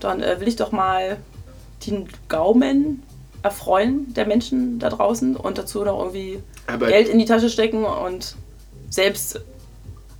dann 0.00 0.22
äh, 0.22 0.40
will 0.40 0.48
ich 0.48 0.56
doch 0.56 0.72
mal 0.72 1.18
den 1.86 2.08
Gaumen 2.28 3.02
erfreuen 3.42 4.12
der 4.14 4.26
Menschen 4.26 4.78
da 4.80 4.88
draußen 4.88 5.36
und 5.36 5.58
dazu 5.58 5.84
noch 5.84 5.98
irgendwie 5.98 6.42
Aber 6.66 6.88
Geld 6.88 7.08
in 7.08 7.18
die 7.18 7.24
Tasche 7.24 7.48
stecken 7.48 7.84
und 7.84 8.34
selbst 8.90 9.40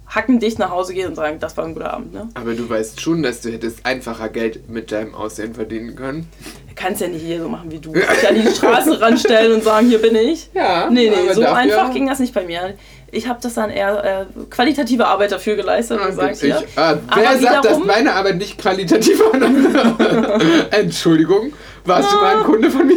hackendicht 0.09 0.59
nach 0.59 0.71
Hause 0.71 0.95
gehen 0.95 1.09
und 1.09 1.15
sagen, 1.15 1.39
das 1.39 1.57
war 1.57 1.65
ein 1.65 1.75
guter 1.75 1.93
Abend. 1.93 2.13
Ne? 2.15 2.29
Aber 2.35 2.55
du 2.55 2.69
weißt 2.69 3.01
schon, 3.01 3.23
dass 3.23 3.41
du 3.43 3.51
hättest 3.51 3.85
einfacher 3.85 4.29
Geld 4.29 4.69
mit 4.69 4.91
deinem 4.91 5.15
Aussehen 5.15 5.55
verdienen 5.55 5.95
können. 5.97 6.29
Du 6.69 6.75
kannst 6.75 7.01
ja 7.01 7.09
nicht 7.09 7.23
hier 7.25 7.41
so 7.43 7.49
machen 7.49 7.71
wie 7.71 7.79
du. 7.79 7.93
Dich 7.93 8.05
an 8.29 8.35
die 8.35 8.47
Straße 8.49 9.01
ranstellen 9.01 9.53
und 9.53 9.65
sagen, 9.65 9.89
hier 9.89 9.99
bin 10.01 10.15
ich. 10.17 10.49
Ja, 10.55 10.89
Nee, 10.91 11.11
nee, 11.11 11.33
so 11.35 11.43
einfach 11.45 11.93
ging 11.93 12.07
das 12.07 12.19
nicht 12.21 12.33
bei 12.35 12.45
mir. 12.45 12.75
Ich 13.11 13.27
habe 13.27 13.39
das 13.43 13.55
dann 13.55 13.71
eher 13.71 14.05
äh, 14.05 14.45
qualitative 14.51 15.07
Arbeit 15.07 15.33
dafür 15.33 15.57
geleistet 15.57 15.99
und 15.99 16.07
gesagt, 16.09 16.37
hier. 16.37 16.63
ah, 16.77 16.97
wer 17.15 17.31
Aber 17.31 17.39
sagt, 17.39 17.65
dass 17.65 17.73
wiederum- 17.79 17.87
meine 17.87 18.13
Arbeit 18.15 18.37
nicht 18.37 18.59
qualitativ 18.59 19.19
war? 19.21 20.71
Entschuldigung, 20.79 21.53
warst 21.87 22.13
du 22.13 22.17
mal 22.17 22.37
ein 22.37 22.45
Kunde 22.45 22.71
von 22.71 22.87
mir? 22.87 22.97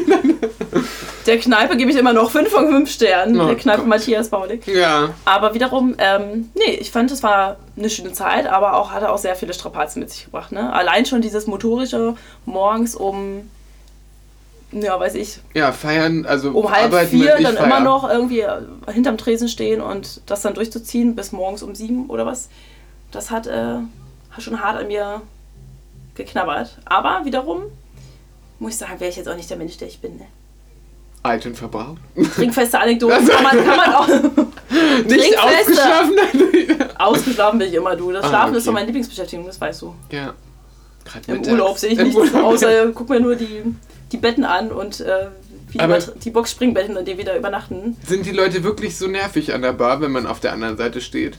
Der 1.26 1.38
Kneipe 1.40 1.78
gebe 1.78 1.92
ich 1.92 1.98
immer 1.98 2.14
noch 2.14 2.32
5 2.32 2.50
von 2.50 2.68
5 2.68 2.90
Sternen. 2.92 3.40
Oh 3.40 3.46
der 3.48 3.56
Kneipe 3.56 3.80
Gott. 3.80 3.88
Matthias 3.88 4.30
Baulig. 4.30 4.66
ja, 4.68 5.14
Aber 5.26 5.54
wiederum, 5.54 5.96
ähm, 5.98 6.50
nee, 6.56 6.74
ich 6.80 6.92
fand, 6.92 7.12
es 7.12 7.24
war 7.24 7.58
eine 7.78 7.90
schöne 7.90 8.14
Zeit, 8.14 8.48
aber 8.48 8.76
auch 8.76 8.92
hatte 8.92 9.12
auch 9.12 9.18
sehr 9.18 9.36
viele 9.36 9.54
Strapazen 9.54 10.00
mit 10.00 10.10
sich 10.10 10.26
gebracht. 10.26 10.52
Ne? 10.52 10.72
Allein 10.74 11.06
schon 11.06 11.22
dieses 11.22 11.48
motorische 11.48 12.16
morgens 12.46 12.96
um, 12.96 13.50
ja, 14.72 15.00
weiß 15.00 15.16
ich, 15.16 15.40
ja, 15.54 15.72
feiern, 15.72 16.26
also 16.26 16.52
um 16.52 16.72
halb 16.72 16.94
vier 17.10 17.38
dann 17.42 17.56
immer 17.58 17.68
feiern. 17.68 17.84
noch 17.84 18.10
irgendwie 18.10 18.42
äh, 18.42 18.62
hinterm 18.92 19.18
Tresen 19.18 19.48
stehen 19.48 19.82
und 19.82 20.22
das 20.26 20.42
dann 20.42 20.54
durchzuziehen 20.54 21.16
bis 21.16 21.32
morgens 21.32 21.62
um 21.64 21.76
sieben 21.76 22.10
oder 22.10 22.26
was. 22.26 22.50
Das 23.12 23.30
hat, 23.30 23.48
äh, 23.48 23.78
hat 24.32 24.42
schon 24.42 24.62
hart 24.62 24.80
an 24.80 24.88
mir 24.88 25.22
geknabbert. 26.16 26.78
Aber 26.86 27.26
wiederum 27.26 27.64
muss 28.60 28.74
ich 28.74 28.78
sagen, 28.78 29.00
wäre 29.00 29.10
ich 29.10 29.18
jetzt 29.18 29.28
auch 29.28 29.36
nicht 29.36 29.50
der 29.50 29.58
Mensch, 29.58 29.78
der 29.78 29.88
ich 29.88 30.00
bin. 30.00 30.18
Ne? 30.18 30.26
Alt 31.24 31.46
und 31.46 31.56
verbraucht. 31.56 31.98
Trinkfeste 32.36 32.80
Anekdoten 32.80 33.28
kann 33.28 33.44
man, 33.44 33.58
kann 33.64 33.78
man 33.78 33.94
auch. 33.94 34.08
Nicht 35.06 35.38
ausgeschlafen? 35.40 36.14
Ausgeschlafen 36.98 37.60
bin 37.60 37.68
ich 37.68 37.74
immer 37.76 37.96
du. 37.96 38.12
Das 38.12 38.26
Ah, 38.26 38.30
Schlafen 38.30 38.50
ist 38.56 38.58
okay. 38.58 38.66
so 38.66 38.72
meine 38.72 38.86
Lieblingsbeschäftigung, 38.88 39.46
das 39.46 39.60
weißt 39.62 39.82
du. 39.84 39.96
ja. 40.12 40.34
Gerade 41.04 41.26
Im 41.28 41.34
mittags. 41.38 41.52
Urlaub 41.52 41.78
sehe 41.80 41.90
ich 41.92 41.98
Im 42.00 42.06
nichts, 42.10 42.20
Urlaub. 42.20 42.44
außer 42.44 42.88
guck 42.94 43.10
mir 43.10 43.20
nur 43.20 43.36
die, 43.36 43.64
die 44.12 44.18
Betten 44.18 44.44
an 44.46 44.72
und 44.72 45.00
äh, 45.02 45.28
wie 45.70 45.74
die, 45.74 45.80
Aber- 45.80 45.96
Mat- 45.96 46.14
die 46.24 46.30
Boxspringbetten, 46.30 46.96
in 46.96 47.06
denen 47.06 47.18
wir 47.18 47.26
da 47.26 47.36
übernachten. 47.36 47.98
Sind 48.08 48.26
die 48.26 48.32
Leute 48.32 48.64
wirklich 48.64 48.96
so 48.98 49.08
nervig 49.08 49.54
an 49.54 49.62
der 49.64 49.74
Bar, 49.74 50.00
wenn 50.02 50.12
man 50.12 50.28
auf 50.28 50.40
der 50.40 50.54
anderen 50.54 50.78
Seite 50.78 51.02
steht? 51.02 51.38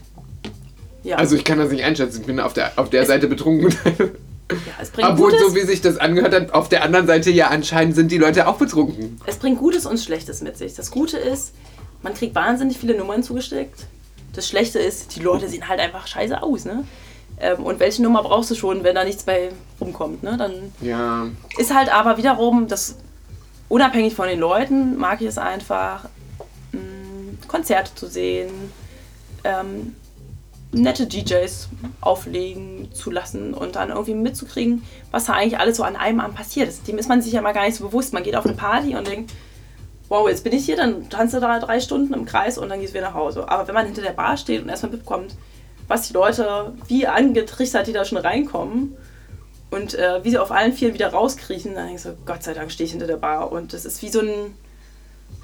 Ja, 1.05 1.17
Also 1.17 1.37
ich 1.37 1.45
kann 1.45 1.59
das 1.59 1.71
nicht 1.71 1.85
einschätzen, 1.85 2.21
ich 2.21 2.27
bin 2.27 2.39
auf 2.41 2.53
der, 2.55 2.73
auf 2.77 2.91
der 2.91 3.07
Seite 3.07 3.27
betrunken. 3.29 3.75
ja 4.66 4.73
es 4.80 4.90
bringt 4.90 5.09
Obwohl, 5.09 5.30
Gutes. 5.32 5.47
so 5.49 5.54
wie 5.54 5.62
sich 5.62 5.80
das 5.80 5.97
angehört 5.99 6.35
hat, 6.35 6.54
auf 6.54 6.68
der 6.68 6.82
anderen 6.82 7.06
Seite 7.06 7.30
ja 7.30 7.49
anscheinend 7.49 7.94
sind 7.94 8.11
die 8.12 8.18
Leute 8.18 8.47
auch 8.49 8.56
betrunken. 8.56 9.21
Es 9.26 9.37
bringt 9.37 9.59
Gutes 9.59 9.87
und 9.87 9.99
Schlechtes 9.99 10.40
mit 10.42 10.56
sich. 10.56 10.75
Das 10.75 10.90
Gute 10.90 11.18
ist, 11.18 11.52
man 12.02 12.14
kriegt 12.14 12.35
wahnsinnig 12.35 12.78
viele 12.78 12.97
Nummern 12.97 13.23
zugesteckt. 13.23 13.87
Das 14.35 14.49
Schlechte 14.49 14.78
ist, 14.78 15.14
die 15.16 15.21
Leute 15.21 15.49
sehen 15.49 15.68
halt 15.68 15.78
einfach 15.80 16.06
scheiße 16.06 16.42
aus, 16.42 16.64
ne? 16.64 16.85
Ähm, 17.40 17.64
und 17.64 17.80
welche 17.80 18.02
Nummer 18.02 18.23
brauchst 18.23 18.50
du 18.50 18.54
schon, 18.54 18.82
wenn 18.85 18.94
da 18.94 19.04
nichts 19.04 19.25
bei 19.25 19.50
rumkommt, 19.80 20.23
ne? 20.23 20.37
Dann 20.37 20.52
Ja, 20.80 21.26
ist 21.59 21.75
halt 21.75 21.92
aber 21.92 22.16
wiederum, 22.16 22.66
das 22.68 22.97
unabhängig 23.68 24.14
von 24.14 24.28
den 24.28 24.38
Leuten, 24.40 24.97
mag 24.97 25.21
ich 25.21 25.28
es 25.28 25.38
einfach, 25.38 26.04
mh, 26.73 26.80
Konzerte 27.49 27.94
zu 27.94 28.06
sehen, 28.06 28.50
ähm, 29.44 29.94
nette 30.73 31.07
DJs 31.07 31.69
auflegen 32.00 32.91
zu 32.93 33.11
lassen 33.11 33.52
und 33.52 33.76
dann 33.76 33.91
irgendwie 33.91 34.14
mitzukriegen, 34.14 34.83
was 35.11 35.26
da 35.26 35.35
eigentlich 35.35 35.59
alles 35.59 35.76
so 35.76 35.83
an 35.83 35.97
einem 35.97 36.21
Abend 36.21 36.37
passiert 36.37 36.69
ist. 36.69 36.88
Dem 36.88 36.99
ist 36.99 37.09
man 37.09 37.21
sich 37.21 37.35
ja 37.35 37.43
mal 37.43 37.52
gar 37.52 37.67
nicht 37.67 37.76
so 37.76 37.85
bewusst. 37.85 38.12
Man 38.12 38.23
geht 38.23 38.37
auf 38.37 38.47
eine 38.47 38.55
Party 38.55 38.97
und 38.97 39.07
denkt, 39.07 39.33
wow, 40.09 40.29
jetzt 40.29 40.45
bin 40.45 40.52
ich 40.52 40.64
hier, 40.64 40.76
dann 40.76 41.09
tanzt 41.11 41.35
du 41.35 41.41
da 41.41 41.59
drei 41.59 41.81
Stunden 41.81 42.12
im 42.14 42.25
Kreis 42.25 42.59
und 42.59 42.69
dann 42.69 42.81
gehst 42.81 42.95
du 42.95 42.99
wieder 42.99 43.09
nach 43.09 43.14
Hause. 43.14 43.49
Aber 43.49 43.69
wenn 43.69 43.75
man 43.75 43.87
hinter 43.87 44.02
der 44.02 44.12
Bar 44.12 44.37
steht 44.37 44.62
und 44.62 44.69
erstmal 44.69 44.93
mitbekommt, 44.93 45.35
was 45.88 46.09
die 46.09 46.14
Leute, 46.14 46.73
wie 46.88 47.07
angetrichtert 47.07 47.87
die 47.87 47.93
da 47.93 48.05
schon 48.05 48.19
reinkommen 48.19 48.97
und 49.71 49.95
äh, 49.95 50.25
wie 50.25 50.31
sie 50.31 50.38
auf 50.38 50.52
allen 50.52 50.73
Vieren 50.73 50.95
wieder 50.95 51.09
rauskriechen, 51.09 51.75
dann 51.75 51.87
denkst 51.87 52.05
du, 52.05 52.17
Gott 52.25 52.43
sei 52.43 52.55
Dank 52.55 52.71
stehe 52.71 52.87
ich 52.87 52.93
hinter 52.93 53.07
der 53.07 53.17
Bar. 53.17 53.52
Und 53.52 53.73
das 53.73 53.85
ist 53.85 54.02
wie 54.02 54.09
so 54.09 54.21
ein 54.21 54.55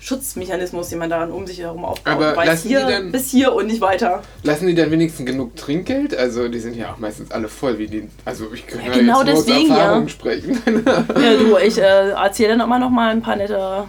Schutzmechanismus, 0.00 0.88
den 0.90 0.98
man 1.00 1.10
dann 1.10 1.30
um 1.32 1.46
sich 1.46 1.58
herum 1.60 1.84
aufbaut. 1.84 2.12
Aber 2.14 2.44
lassen 2.44 2.68
die 2.68 2.76
hier 2.76 2.86
dann- 2.86 3.10
bis 3.12 3.30
hier 3.30 3.52
und 3.52 3.66
nicht 3.66 3.80
weiter. 3.80 4.22
lassen 4.42 4.66
die 4.66 4.74
dann 4.74 4.90
wenigstens 4.90 5.26
genug 5.26 5.56
Trinkgeld? 5.56 6.16
Also 6.16 6.48
die 6.48 6.60
sind 6.60 6.76
ja 6.76 6.92
auch 6.92 6.98
meistens 6.98 7.30
alle 7.30 7.48
voll, 7.48 7.78
wie 7.78 7.86
die. 7.88 8.08
Also 8.24 8.52
ich 8.52 8.66
kann 8.66 8.80
Ja, 8.80 8.86
ja, 8.92 8.98
genau 8.98 9.18
jetzt 9.22 9.26
nur 9.26 9.34
aus 9.38 9.44
deswegen, 9.46 9.70
Erfahrung 9.70 10.02
ja. 10.04 10.08
sprechen. 10.08 10.62
Ja, 10.86 11.36
du, 11.36 11.56
ich 11.58 11.78
äh, 11.78 12.10
erzähle 12.10 12.50
dann 12.50 12.60
immer 12.60 12.78
noch 12.78 12.90
mal 12.90 13.10
ein 13.10 13.22
paar 13.22 13.36
nette 13.36 13.84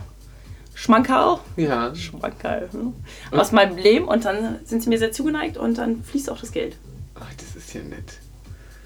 Schmankerl. 0.76 1.40
ja. 1.58 1.94
Schmankerl. 1.94 2.70
Ne? 2.72 2.94
Aus 3.38 3.52
meinem 3.52 3.78
Leben 3.78 4.08
und 4.08 4.26
dann 4.26 4.60
sind 4.66 4.82
sie 4.84 4.90
mir 4.90 4.98
sehr 4.98 5.12
zugeneigt 5.12 5.58
und 5.58 5.78
dann 5.78 6.04
fließt 6.04 6.30
auch 6.30 6.40
das 6.40 6.52
Geld. 6.52 6.78
Ach, 7.16 7.34
das 7.38 7.56
ist 7.56 7.74
ja 7.74 7.82
nett. 7.82 8.14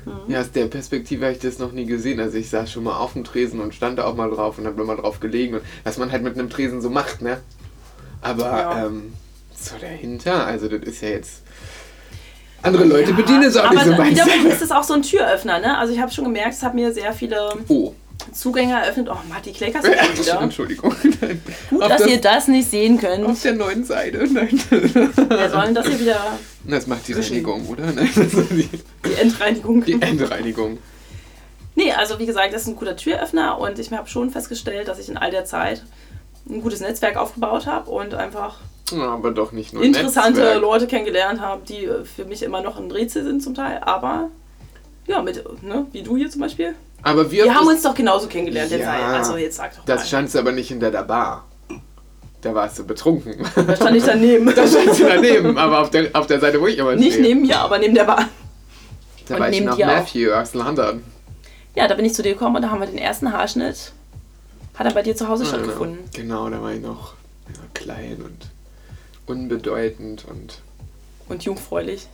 Mhm. 0.05 0.31
Ja, 0.31 0.41
aus 0.41 0.51
der 0.51 0.65
Perspektive 0.65 1.25
habe 1.25 1.33
ich 1.33 1.39
das 1.41 1.59
noch 1.59 1.71
nie 1.71 1.85
gesehen. 1.85 2.19
Also 2.19 2.37
ich 2.37 2.49
saß 2.49 2.71
schon 2.71 2.83
mal 2.83 2.97
auf 2.97 3.13
dem 3.13 3.23
Tresen 3.23 3.59
und 3.61 3.73
stand 3.73 3.99
da 3.99 4.05
auch 4.05 4.15
mal 4.15 4.29
drauf 4.29 4.57
und 4.57 4.65
habe 4.67 4.81
immer 4.81 4.95
drauf 4.95 5.19
gelegen. 5.19 5.55
Und 5.55 5.61
was 5.83 5.97
man 5.97 6.11
halt 6.11 6.23
mit 6.23 6.37
einem 6.37 6.49
Tresen 6.49 6.81
so 6.81 6.89
macht, 6.89 7.21
ne? 7.21 7.39
Aber 8.21 8.45
Ja. 8.45 8.85
ähm, 8.87 9.13
so 9.55 9.75
dahinter, 9.79 10.45
also 10.45 10.67
das 10.67 10.81
ist 10.83 11.01
ja 11.01 11.09
jetzt. 11.09 11.41
Andere 12.61 12.85
Leute 12.85 13.13
bedienen 13.13 13.43
es 13.43 13.57
auch 13.57 13.65
aber 13.65 13.73
nicht 13.73 13.85
so 13.85 13.91
meins. 13.91 14.11
wiederum 14.11 14.45
ist 14.47 14.61
es 14.61 14.71
auch 14.71 14.83
so 14.83 14.93
ein 14.93 15.01
Türöffner, 15.01 15.59
ne? 15.59 15.77
Also 15.77 15.93
ich 15.93 15.99
habe 15.99 16.11
schon 16.11 16.23
gemerkt, 16.23 16.53
es 16.53 16.63
hat 16.63 16.73
mir 16.73 16.93
sehr 16.93 17.11
viele 17.11 17.49
Oh, 17.67 17.93
Zugänge 18.31 18.73
eröffnet. 18.73 19.09
Oh, 19.11 19.17
Matti, 19.29 19.51
kleckerst 19.51 19.85
du 19.87 19.91
schon 19.93 20.17
wieder. 20.25 20.41
Entschuldigung. 20.41 20.95
Nein. 21.21 21.41
Gut, 21.69 21.81
auf, 21.81 21.89
dass 21.89 22.01
das, 22.01 22.09
ihr 22.11 22.21
das 22.21 22.47
nicht 22.47 22.69
sehen 22.69 22.95
auf 22.95 23.01
könnt. 23.01 23.43
der 23.43 23.53
neuen 23.53 23.83
Seite. 23.83 24.27
Nein. 24.31 24.49
Wir 24.69 25.49
sollen 25.49 25.75
das 25.75 25.87
hier 25.87 25.99
wieder 25.99 26.19
Das 26.65 26.87
macht 26.87 27.07
die 27.07 27.13
Zwischen- 27.13 27.33
Reinigung, 27.33 27.67
oder? 27.67 27.85
Nein, 27.91 28.05
ist 28.15 28.33
die, 28.51 28.69
die 29.05 29.13
Endreinigung. 29.21 29.83
die 29.83 30.01
Endreinigung. 30.01 30.77
Nee, 31.75 31.91
also 31.91 32.19
wie 32.19 32.25
gesagt, 32.25 32.53
das 32.53 32.63
ist 32.63 32.67
ein 32.67 32.75
guter 32.75 32.95
Türöffner 32.95 33.57
und 33.59 33.79
ich 33.79 33.91
habe 33.91 34.07
schon 34.07 34.29
festgestellt, 34.29 34.87
dass 34.87 34.99
ich 34.99 35.09
in 35.09 35.17
all 35.17 35.31
der 35.31 35.45
Zeit 35.45 35.83
ein 36.47 36.61
gutes 36.61 36.81
Netzwerk 36.81 37.17
aufgebaut 37.17 37.65
habe 37.65 37.89
und 37.89 38.13
einfach 38.13 38.57
aber 38.91 39.31
doch 39.31 39.53
nicht 39.53 39.73
nur 39.73 39.81
interessante 39.83 40.39
Netzwerk. 40.41 40.61
Leute 40.61 40.87
kennengelernt 40.87 41.41
habe, 41.41 41.63
die 41.67 41.85
äh, 41.85 42.03
für 42.05 42.25
mich 42.25 42.43
immer 42.43 42.61
noch 42.61 42.77
ein 42.77 42.91
Rätsel 42.91 43.23
sind 43.23 43.41
zum 43.41 43.55
Teil, 43.55 43.79
aber 43.79 44.29
ja, 45.07 45.21
mit, 45.21 45.43
ne, 45.63 45.87
wie 45.93 46.03
du 46.03 46.15
hier 46.15 46.29
zum 46.29 46.41
Beispiel. 46.41 46.75
Aber 47.03 47.29
wir, 47.29 47.43
Wir 47.45 47.53
haben 47.55 47.67
uns 47.67 47.81
doch 47.83 47.93
genauso 47.93 48.27
kennengelernt 48.27 48.71
jetzt. 48.71 48.81
Ja. 48.81 49.07
Also 49.17 49.35
jetzt 49.37 49.57
sag 49.57 49.75
doch 49.75 49.85
Das 49.85 50.01
mal. 50.01 50.07
standst 50.07 50.35
du 50.35 50.39
aber 50.39 50.51
nicht 50.53 50.69
hinter 50.69 50.89
der 50.89 51.03
Bar. 51.03 51.45
Da 52.41 52.53
warst 52.55 52.79
du 52.79 52.85
betrunken. 52.85 53.45
Da 53.55 53.75
stand 53.75 53.95
ich 53.97 54.03
daneben. 54.03 54.45
Da 54.53 54.67
standst 54.67 54.99
du 54.99 55.05
daneben, 55.05 55.57
aber 55.57 55.79
auf 55.81 55.89
der, 55.89 56.09
auf 56.13 56.27
der 56.27 56.39
Seite, 56.39 56.59
wo 56.59 56.67
ich 56.67 56.77
immer 56.77 56.95
Nicht 56.95 57.13
stehe. 57.13 57.27
neben 57.27 57.41
mir, 57.43 57.59
aber 57.59 57.77
neben 57.77 57.93
der 57.95 58.03
Bar. 58.05 58.27
Da 59.27 59.35
und 59.35 59.39
war 59.41 59.47
ich 59.49 59.55
neben 59.55 59.65
noch 59.67 59.75
dir 59.77 59.87
auch. 59.89 59.95
Matthew 59.95 60.31
aus 60.31 60.53
London. 60.53 61.03
Ja, 61.75 61.87
da 61.87 61.95
bin 61.95 62.05
ich 62.05 62.13
zu 62.13 62.21
dir 62.21 62.33
gekommen 62.33 62.55
und 62.57 62.61
da 62.61 62.69
haben 62.69 62.79
wir 62.81 62.87
den 62.87 62.97
ersten 62.97 63.31
Haarschnitt. 63.31 63.91
Hat 64.75 64.85
er 64.87 64.93
bei 64.93 65.01
dir 65.03 65.15
zu 65.15 65.27
Hause 65.27 65.45
stattgefunden. 65.45 65.99
Genau, 66.13 66.49
da 66.49 66.61
war 66.61 66.73
ich 66.73 66.81
noch 66.81 67.13
ja, 67.47 67.61
klein 67.73 68.21
und 68.23 68.49
unbedeutend 69.25 70.25
und 70.29 70.61
Und 71.29 71.43
jungfräulich. 71.45 72.07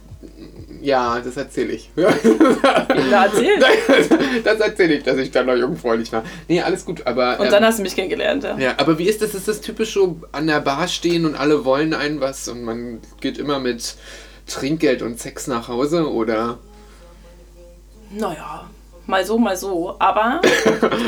Ja, 0.82 1.20
das 1.20 1.38
erzähle 1.38 1.74
ich. 1.74 1.90
Ja. 1.96 2.10
Erzähl. 2.10 3.60
das 4.44 4.60
erzähle 4.60 4.96
ich, 4.96 5.04
dass 5.04 5.18
ich 5.18 5.32
dann 5.32 5.46
noch 5.46 5.56
jungfräulich 5.56 6.12
war. 6.12 6.24
Nee, 6.48 6.62
alles 6.62 6.86
gut, 6.86 7.06
aber. 7.06 7.40
Und 7.40 7.46
ähm, 7.46 7.52
dann 7.52 7.66
hast 7.66 7.80
du 7.80 7.84
mich 7.84 7.96
kennengelernt, 7.96 8.44
ja. 8.44 8.58
Ja, 8.58 8.74
aber 8.78 8.98
wie 8.98 9.08
ist 9.08 9.22
das? 9.22 9.34
Ist 9.34 9.48
das 9.48 9.62
typisch 9.62 9.94
so 9.94 10.20
an 10.32 10.48
der 10.48 10.60
Bar 10.60 10.88
stehen 10.88 11.26
und 11.26 11.36
alle 11.36 11.64
wollen 11.66 11.94
einen 11.94 12.20
was 12.20 12.48
und 12.48 12.64
man 12.64 13.00
geht 13.22 13.38
immer 13.38 13.60
mit 13.60 13.96
Trinkgeld 14.48 15.02
und 15.02 15.20
Sex 15.20 15.48
nach 15.48 15.68
Hause 15.68 16.10
oder? 16.12 16.60
Naja, 18.12 18.70
mal 19.06 19.26
so, 19.26 19.38
mal 19.38 19.56
so. 19.56 19.96
Aber 20.00 20.42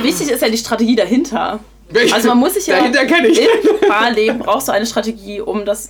wichtig 0.01 0.32
ist 0.32 0.41
ja 0.41 0.50
die 0.50 0.58
Strategie 0.58 0.96
dahinter. 0.96 1.60
Also 2.13 2.30
man 2.30 2.38
muss 2.38 2.53
sich 2.53 2.68
ja 2.68 2.77
Dahinter 2.77 3.03
kenne 3.03 3.27
ich. 3.27 3.38
im 3.39 3.89
Barleben 3.89 4.39
brauchst 4.39 4.70
du 4.70 4.72
eine 4.72 4.86
Strategie, 4.86 5.41
um 5.41 5.65
das 5.65 5.89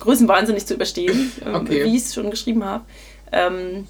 Größenwahnsinnig 0.00 0.66
zu 0.66 0.74
überstehen, 0.74 1.32
ähm, 1.44 1.54
Okay. 1.54 1.84
wie 1.84 1.96
ich 1.96 2.04
es 2.04 2.14
schon 2.14 2.30
geschrieben 2.30 2.64
habe. 2.64 2.84
Ähm, 3.32 3.86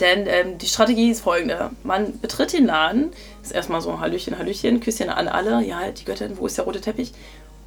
denn 0.00 0.26
ähm, 0.26 0.58
die 0.58 0.66
Strategie 0.66 1.10
ist 1.10 1.22
folgende. 1.22 1.70
Man 1.82 2.20
betritt 2.20 2.52
den 2.52 2.66
Laden, 2.66 3.10
ist 3.42 3.52
erstmal 3.52 3.80
so 3.80 4.00
Hallöchen, 4.00 4.38
Hallöchen, 4.38 4.80
Küsschen 4.80 5.10
an 5.10 5.28
alle, 5.28 5.62
ja, 5.64 5.90
die 5.90 6.04
Göttin, 6.04 6.38
wo 6.38 6.46
ist 6.46 6.56
der 6.56 6.64
rote 6.64 6.80
Teppich? 6.80 7.12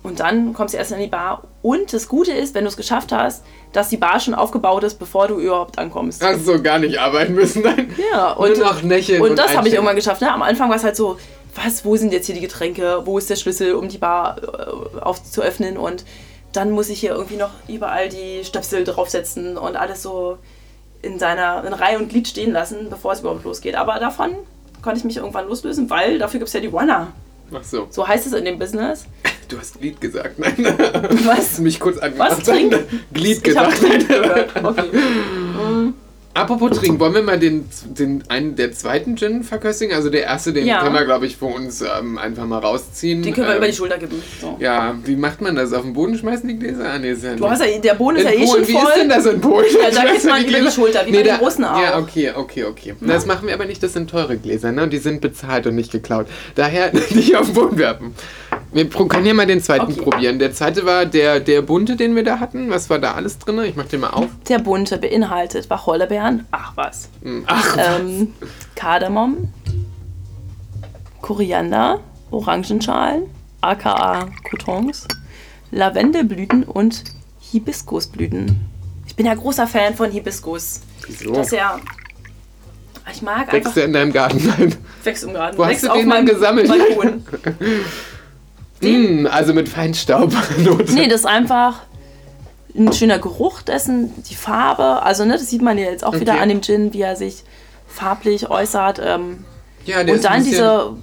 Und 0.04 0.20
dann 0.20 0.54
kommst 0.54 0.74
du 0.74 0.78
erst 0.80 0.92
in 0.94 1.00
die 1.00 1.08
Bar. 1.08 1.44
Und 1.62 1.94
das 1.94 2.08
Gute 2.08 2.32
ist, 2.32 2.56
wenn 2.56 2.64
du 2.64 2.70
es 2.70 2.78
geschafft 2.78 3.12
hast, 3.12 3.44
dass 3.72 3.90
die 3.90 3.98
Bar 3.98 4.20
schon 4.20 4.34
aufgebaut 4.34 4.84
ist, 4.84 4.98
bevor 4.98 5.28
du 5.28 5.40
überhaupt 5.40 5.78
ankommst. 5.78 6.24
Hast 6.24 6.48
du 6.48 6.60
gar 6.62 6.80
nicht 6.80 6.98
arbeiten 7.00 7.36
müssen, 7.36 7.62
nein. 7.62 7.94
Ja, 8.12 8.34
Nur 8.36 8.50
und, 8.50 8.58
noch 8.58 8.82
Lächeln 8.82 9.22
und 9.22 9.32
und 9.32 9.36
das 9.40 9.56
habe 9.56 9.68
ich 9.68 9.76
irgendwann 9.76 9.96
geschafft. 9.96 10.22
Ne? 10.22 10.32
Am 10.32 10.42
Anfang 10.42 10.70
war 10.70 10.78
es 10.78 10.84
halt 10.84 10.96
so, 10.96 11.18
was, 11.54 11.86
wo 11.86 11.96
sind 11.98 12.14
jetzt 12.14 12.26
hier 12.26 12.34
die 12.36 12.42
Getränke? 12.42 13.02
Wo 13.06 13.18
ist 13.20 13.30
der 13.30 13.36
Schlüssel, 13.36 13.76
um 13.76 13.90
die 13.90 13.98
Bar 14.00 14.38
äh, 14.42 15.00
auf, 15.02 15.22
zu 15.24 15.42
öffnen? 15.44 15.78
Und 15.78 16.04
dann 16.54 16.72
muss 16.72 16.90
ich 16.90 17.00
hier 17.00 17.12
irgendwie 17.12 17.38
noch 17.38 17.52
überall 17.68 18.10
die 18.10 18.44
Stöpsel 18.44 18.84
draufsetzen 18.84 19.58
und 19.58 19.76
alles 19.76 20.02
so 20.04 20.38
in 21.02 21.18
seiner 21.20 21.64
in 21.66 21.74
Reihe 21.74 21.98
und 21.98 22.10
Glied 22.10 22.28
stehen 22.28 22.52
lassen, 22.52 22.90
bevor 22.90 23.14
es 23.14 23.22
überhaupt 23.22 23.44
losgeht. 23.44 23.76
Aber 23.76 24.00
davon 24.00 24.32
konnte 24.82 25.00
ich 25.00 25.04
mich 25.04 25.18
irgendwann 25.18 25.48
loslösen, 25.48 25.90
weil 25.90 26.20
dafür 26.20 26.40
gibt 26.40 26.48
es 26.48 26.54
ja 26.54 26.60
die 26.60 26.72
Wanna. 26.72 27.12
Ach 27.54 27.64
so. 27.64 27.88
So 27.90 28.08
heißt 28.08 28.28
es 28.28 28.34
in 28.34 28.46
dem 28.46 28.60
Business. 28.60 29.06
Du 29.48 29.60
hast 29.60 29.82
Glied 29.82 30.00
gesagt, 30.00 30.40
nein. 30.40 30.56
Was? 31.26 31.38
Hast 31.38 31.58
du 31.58 31.64
mich 31.64 31.78
kurz 31.78 31.98
angemacht? 31.98 32.38
Was? 32.38 32.44
Trinken? 32.46 32.86
Glied 33.14 33.36
Ich 33.40 33.44
gesagt. 33.44 33.82
Glied 33.82 34.08
gehört. 34.08 34.64
Okay. 34.64 34.90
Apropos 36.34 36.78
trinken, 36.80 37.00
wollen 37.00 37.14
wir 37.14 37.22
mal 37.24 37.38
den, 37.38 37.66
den 37.86 38.24
einen 38.30 38.56
der 38.56 38.72
zweiten 38.72 39.18
Gin 39.18 39.44
verköstigen? 39.44 39.94
Also 39.94 40.10
der 40.10 40.24
erste, 40.24 40.54
den 40.54 40.66
Ja. 40.66 40.82
können 40.82 40.96
wir, 40.96 41.04
glaube 41.04 41.26
ich, 41.26 41.36
für 41.36 41.46
uns 41.46 41.82
ähm, 41.82 42.18
einfach 42.18 42.46
mal 42.46 42.60
rausziehen. 42.60 43.22
Den 43.22 43.34
können 43.34 43.48
wir 43.48 43.52
ähm, 43.54 43.58
über 43.58 43.68
die 43.68 43.74
Schulter 43.74 43.98
geben. 43.98 44.22
So. 44.40 44.56
Ja, 44.60 44.96
wie 45.04 45.16
macht 45.18 45.42
man 45.42 45.56
das? 45.56 45.74
Auf 45.74 45.82
den 45.84 45.94
Boden 45.94 46.18
schmeißen 46.18 46.48
die 46.48 46.58
Gläser? 46.58 46.86
Ah, 46.94 47.00
nee, 47.00 47.12
ist 47.12 47.24
ja 47.24 47.36
Du 47.36 47.50
hast 47.50 47.62
ja, 47.62 47.78
der 47.80 47.94
Boden 47.96 48.18
ist 48.18 48.24
in 48.24 48.28
ja 48.30 48.34
eh 48.34 48.46
Polen, 48.46 48.66
schon 48.66 48.68
wie 48.68 48.78
ist 48.78 48.96
denn 48.96 49.10
voll. 49.12 49.18
das 49.24 49.26
in 49.26 49.42
Polen? 49.42 49.66
Ja, 49.82 49.92
da 49.92 50.12
geht 50.14 50.24
man 50.26 50.44
die 50.46 50.50
über 50.50 50.60
die 50.70 50.72
Schulter, 50.72 51.06
wie 51.06 51.12
bei 51.12 51.24
den 51.24 51.36
Russen 51.36 51.66
auch. 51.66 51.82
Ja, 51.82 51.98
okay, 52.00 52.32
okay, 52.36 52.64
okay. 52.64 52.96
Das 53.02 53.26
machen 53.26 53.48
wir 53.48 53.54
aber 53.54 53.66
nicht, 53.66 53.84
das 53.84 53.94
sind 53.94 54.10
teure 54.10 54.38
Gläser, 54.38 54.72
ne? 54.72 54.84
Und 54.84 54.94
die 54.94 55.00
sind 55.00 55.20
bezahlt 55.22 55.68
und 55.68 55.76
nicht 55.76 55.92
geklaut. 55.92 56.28
Daher 56.56 56.92
nicht 57.12 57.36
auf 57.36 57.48
den 57.48 57.56
Boden 57.56 57.78
werfen. 57.78 58.16
Wir 58.74 58.88
können 58.90 59.26
hier 59.26 59.34
mal 59.34 59.46
den 59.46 59.62
zweiten 59.62 59.92
Okay. 59.92 60.02
probieren. 60.02 60.40
Der 60.40 60.54
zweite 60.54 60.86
war 60.86 61.06
der, 61.06 61.40
der 61.42 61.62
bunte, 61.62 61.96
den 61.98 62.16
wir 62.16 62.24
da 62.24 62.40
hatten. 62.40 62.70
Was 62.70 62.90
war 62.90 63.00
da 63.00 63.14
alles 63.16 63.38
drin? 63.38 63.60
Ich 63.66 63.76
mach 63.76 63.86
den 63.86 64.00
mal 64.00 64.12
auf. 64.12 64.28
Der 64.48 64.60
bunte 64.60 64.98
beinhaltet 64.98 65.70
Wacholderbeeren, 65.70 66.48
ach 66.52 66.72
was, 66.76 67.10
Hm, 67.22 67.44
Ach, 67.48 67.78
ähm, 67.78 68.34
Kardamom, 68.76 69.52
Koriander, 71.22 72.00
Orangenschalen, 72.32 73.24
aka 73.62 74.28
Coutons, 74.50 75.08
Lavendelblüten 75.72 76.64
und 76.64 77.04
Hibiskusblüten. 77.42 78.62
Ich 79.06 79.16
bin 79.16 79.26
ja 79.26 79.34
großer 79.34 79.68
Fan 79.68 79.96
von 79.96 80.10
Hibiskus. 80.12 80.82
wieso? 81.08 81.34
Das 81.34 81.48
ist 81.48 81.54
ja. 81.54 81.78
Ich 83.12 83.22
mag 83.22 83.48
Wächst 83.52 83.56
einfach. 83.56 83.74
der 83.74 83.86
in 83.86 83.94
deinem 83.94 84.14
Garten? 84.14 84.46
Nein. 84.58 84.76
Wächst 85.04 85.24
im 85.26 85.34
Garten. 85.34 85.58
Wo 85.58 85.64
hast 85.66 85.72
wächst 85.72 85.84
du 85.84 85.94
den 85.94 86.10
denn 86.10 86.26
gesammelt? 86.26 86.68
Balkon. 86.70 87.26
Hm, 88.82 89.28
also 89.30 89.54
mit 89.54 89.70
Feinstaub. 89.70 90.32
Nee, 90.94 91.08
das 91.08 91.22
ist 91.22 91.26
einfach 91.26 91.82
ein 92.76 92.92
schöner 92.94 93.20
Geruch 93.20 93.62
dessen, 93.62 94.12
die 94.24 94.36
Farbe. 94.36 95.04
Also, 95.04 95.26
ne, 95.26 95.34
das 95.34 95.50
sieht 95.50 95.62
man 95.62 95.78
ja 95.78 95.86
jetzt 95.92 96.04
auch 96.04 96.14
wieder 96.20 96.34
Okay. 96.34 96.42
an 96.42 96.50
dem 96.50 96.62
Gin, 96.62 96.94
wie 96.94 97.02
er 97.02 97.16
sich 97.16 97.44
farblich 97.88 98.50
äußert. 98.50 99.00
Ähm, 99.04 99.44
ja, 99.86 100.04
der 100.04 100.14
und 100.14 100.20
ist 100.20 100.26
ein 100.26 100.34
dann 100.44 100.44
bisschen, 100.44 100.52
diese 100.52 100.94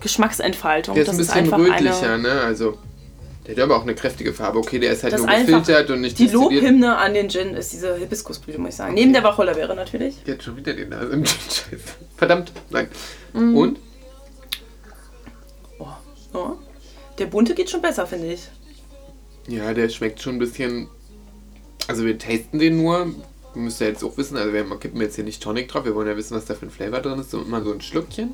Geschmacksentfaltung. 0.00 0.94
der 0.94 1.04
ist 1.04 1.08
ein 1.08 1.12
ist 1.18 1.26
bisschen 1.28 1.44
einfach 1.44 1.58
rötlicher, 1.58 2.18
ne? 2.18 2.40
Also, 2.42 2.76
der 3.46 3.56
hat 3.56 3.62
aber 3.62 3.76
auch 3.76 3.82
eine 3.82 3.94
kräftige 3.94 4.32
Farbe. 4.32 4.58
Okay, 4.58 4.78
der 4.78 4.92
ist 4.92 5.02
halt 5.02 5.16
nur 5.18 5.30
ist 5.30 5.46
gefiltert 5.46 5.90
und 5.90 6.00
nicht 6.02 6.18
die. 6.18 6.28
Lobhymne 6.28 6.96
an 6.96 7.14
den 7.14 7.28
Gin 7.30 7.54
ist 7.54 7.72
diese 7.72 7.96
Hibiskusblüte, 7.96 8.58
muss 8.60 8.70
ich 8.70 8.76
sagen. 8.76 8.94
Neben 8.94 9.12
der 9.12 9.22
Wacholderbeere 9.24 9.74
natürlich. 9.74 10.16
Jetzt 10.26 10.44
schon 10.44 10.56
wieder 10.56 10.72
den 10.74 10.90
Nase 10.90 11.06
im 11.12 11.24
Gin. 11.24 11.34
Verdammt, 12.16 12.52
nein. 12.70 12.88
Mhm. 13.32 13.56
Und? 13.56 13.78
Ja. 16.34 16.56
Der 17.18 17.26
bunte 17.26 17.54
geht 17.54 17.70
schon 17.70 17.82
besser, 17.82 18.06
finde 18.06 18.32
ich. 18.32 18.48
Ja, 19.46 19.72
der 19.74 19.88
schmeckt 19.88 20.20
schon 20.20 20.36
ein 20.36 20.38
bisschen. 20.38 20.88
Also, 21.86 22.04
wir 22.04 22.18
tasten 22.18 22.58
den 22.58 22.78
nur. 22.78 23.06
Wir 23.54 23.62
müssen 23.62 23.84
ja 23.84 23.90
jetzt 23.90 24.02
auch 24.02 24.16
wissen, 24.16 24.36
also 24.36 24.52
wir 24.52 24.64
kippen 24.80 25.00
jetzt 25.00 25.14
hier 25.14 25.24
nicht 25.24 25.42
Tonic 25.42 25.68
drauf. 25.68 25.84
Wir 25.84 25.94
wollen 25.94 26.08
ja 26.08 26.16
wissen, 26.16 26.36
was 26.36 26.44
da 26.44 26.54
für 26.54 26.66
ein 26.66 26.70
Flavor 26.70 27.00
drin 27.00 27.20
ist. 27.20 27.30
So 27.30 27.42
immer 27.42 27.62
so 27.62 27.72
ein 27.72 27.80
Schlückchen. 27.80 28.32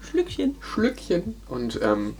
Schlückchen. 0.00 0.56
Schlückchen. 0.60 1.34
Und, 1.48 1.80
ähm. 1.82 2.14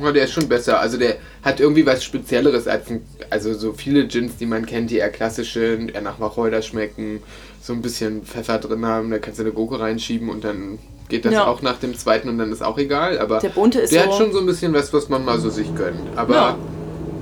Ja, 0.00 0.10
der 0.10 0.24
ist 0.24 0.32
schon 0.32 0.48
besser. 0.48 0.80
Also 0.80 0.96
der 0.96 1.18
hat 1.42 1.60
irgendwie 1.60 1.84
was 1.84 2.02
Spezielleres 2.02 2.66
als 2.66 2.88
ein, 2.88 3.04
also 3.28 3.52
so 3.52 3.74
viele 3.74 4.06
Gins, 4.06 4.36
die 4.38 4.46
man 4.46 4.64
kennt, 4.64 4.90
die 4.90 4.96
eher 4.96 5.10
klassische, 5.10 5.78
eher 5.92 6.00
nach 6.00 6.18
Wacholder 6.18 6.62
schmecken, 6.62 7.22
so 7.60 7.74
ein 7.74 7.82
bisschen 7.82 8.24
Pfeffer 8.24 8.58
drin 8.58 8.86
haben, 8.86 9.10
da 9.10 9.18
kannst 9.18 9.38
du 9.38 9.44
eine 9.44 9.52
Gurke 9.52 9.80
reinschieben 9.80 10.30
und 10.30 10.44
dann 10.44 10.78
geht 11.12 11.26
das 11.26 11.34
Ja. 11.34 11.46
auch 11.46 11.60
nach 11.60 11.78
dem 11.78 11.94
zweiten 11.96 12.30
und 12.30 12.38
dann 12.38 12.50
ist 12.50 12.62
auch 12.62 12.78
egal. 12.78 13.18
Aber 13.18 13.38
Der 13.38 13.50
bunte 13.50 13.80
ist 13.80 13.92
der 13.92 14.04
so. 14.04 14.10
hat 14.12 14.16
schon 14.18 14.32
so 14.32 14.38
ein 14.40 14.46
bisschen 14.46 14.72
was, 14.72 14.90
was 14.94 15.10
man 15.10 15.24
mal 15.26 15.38
so 15.38 15.50
sich 15.50 15.72
gönnt. 15.74 16.00
Aber 16.16 16.34
Ja. 16.34 16.58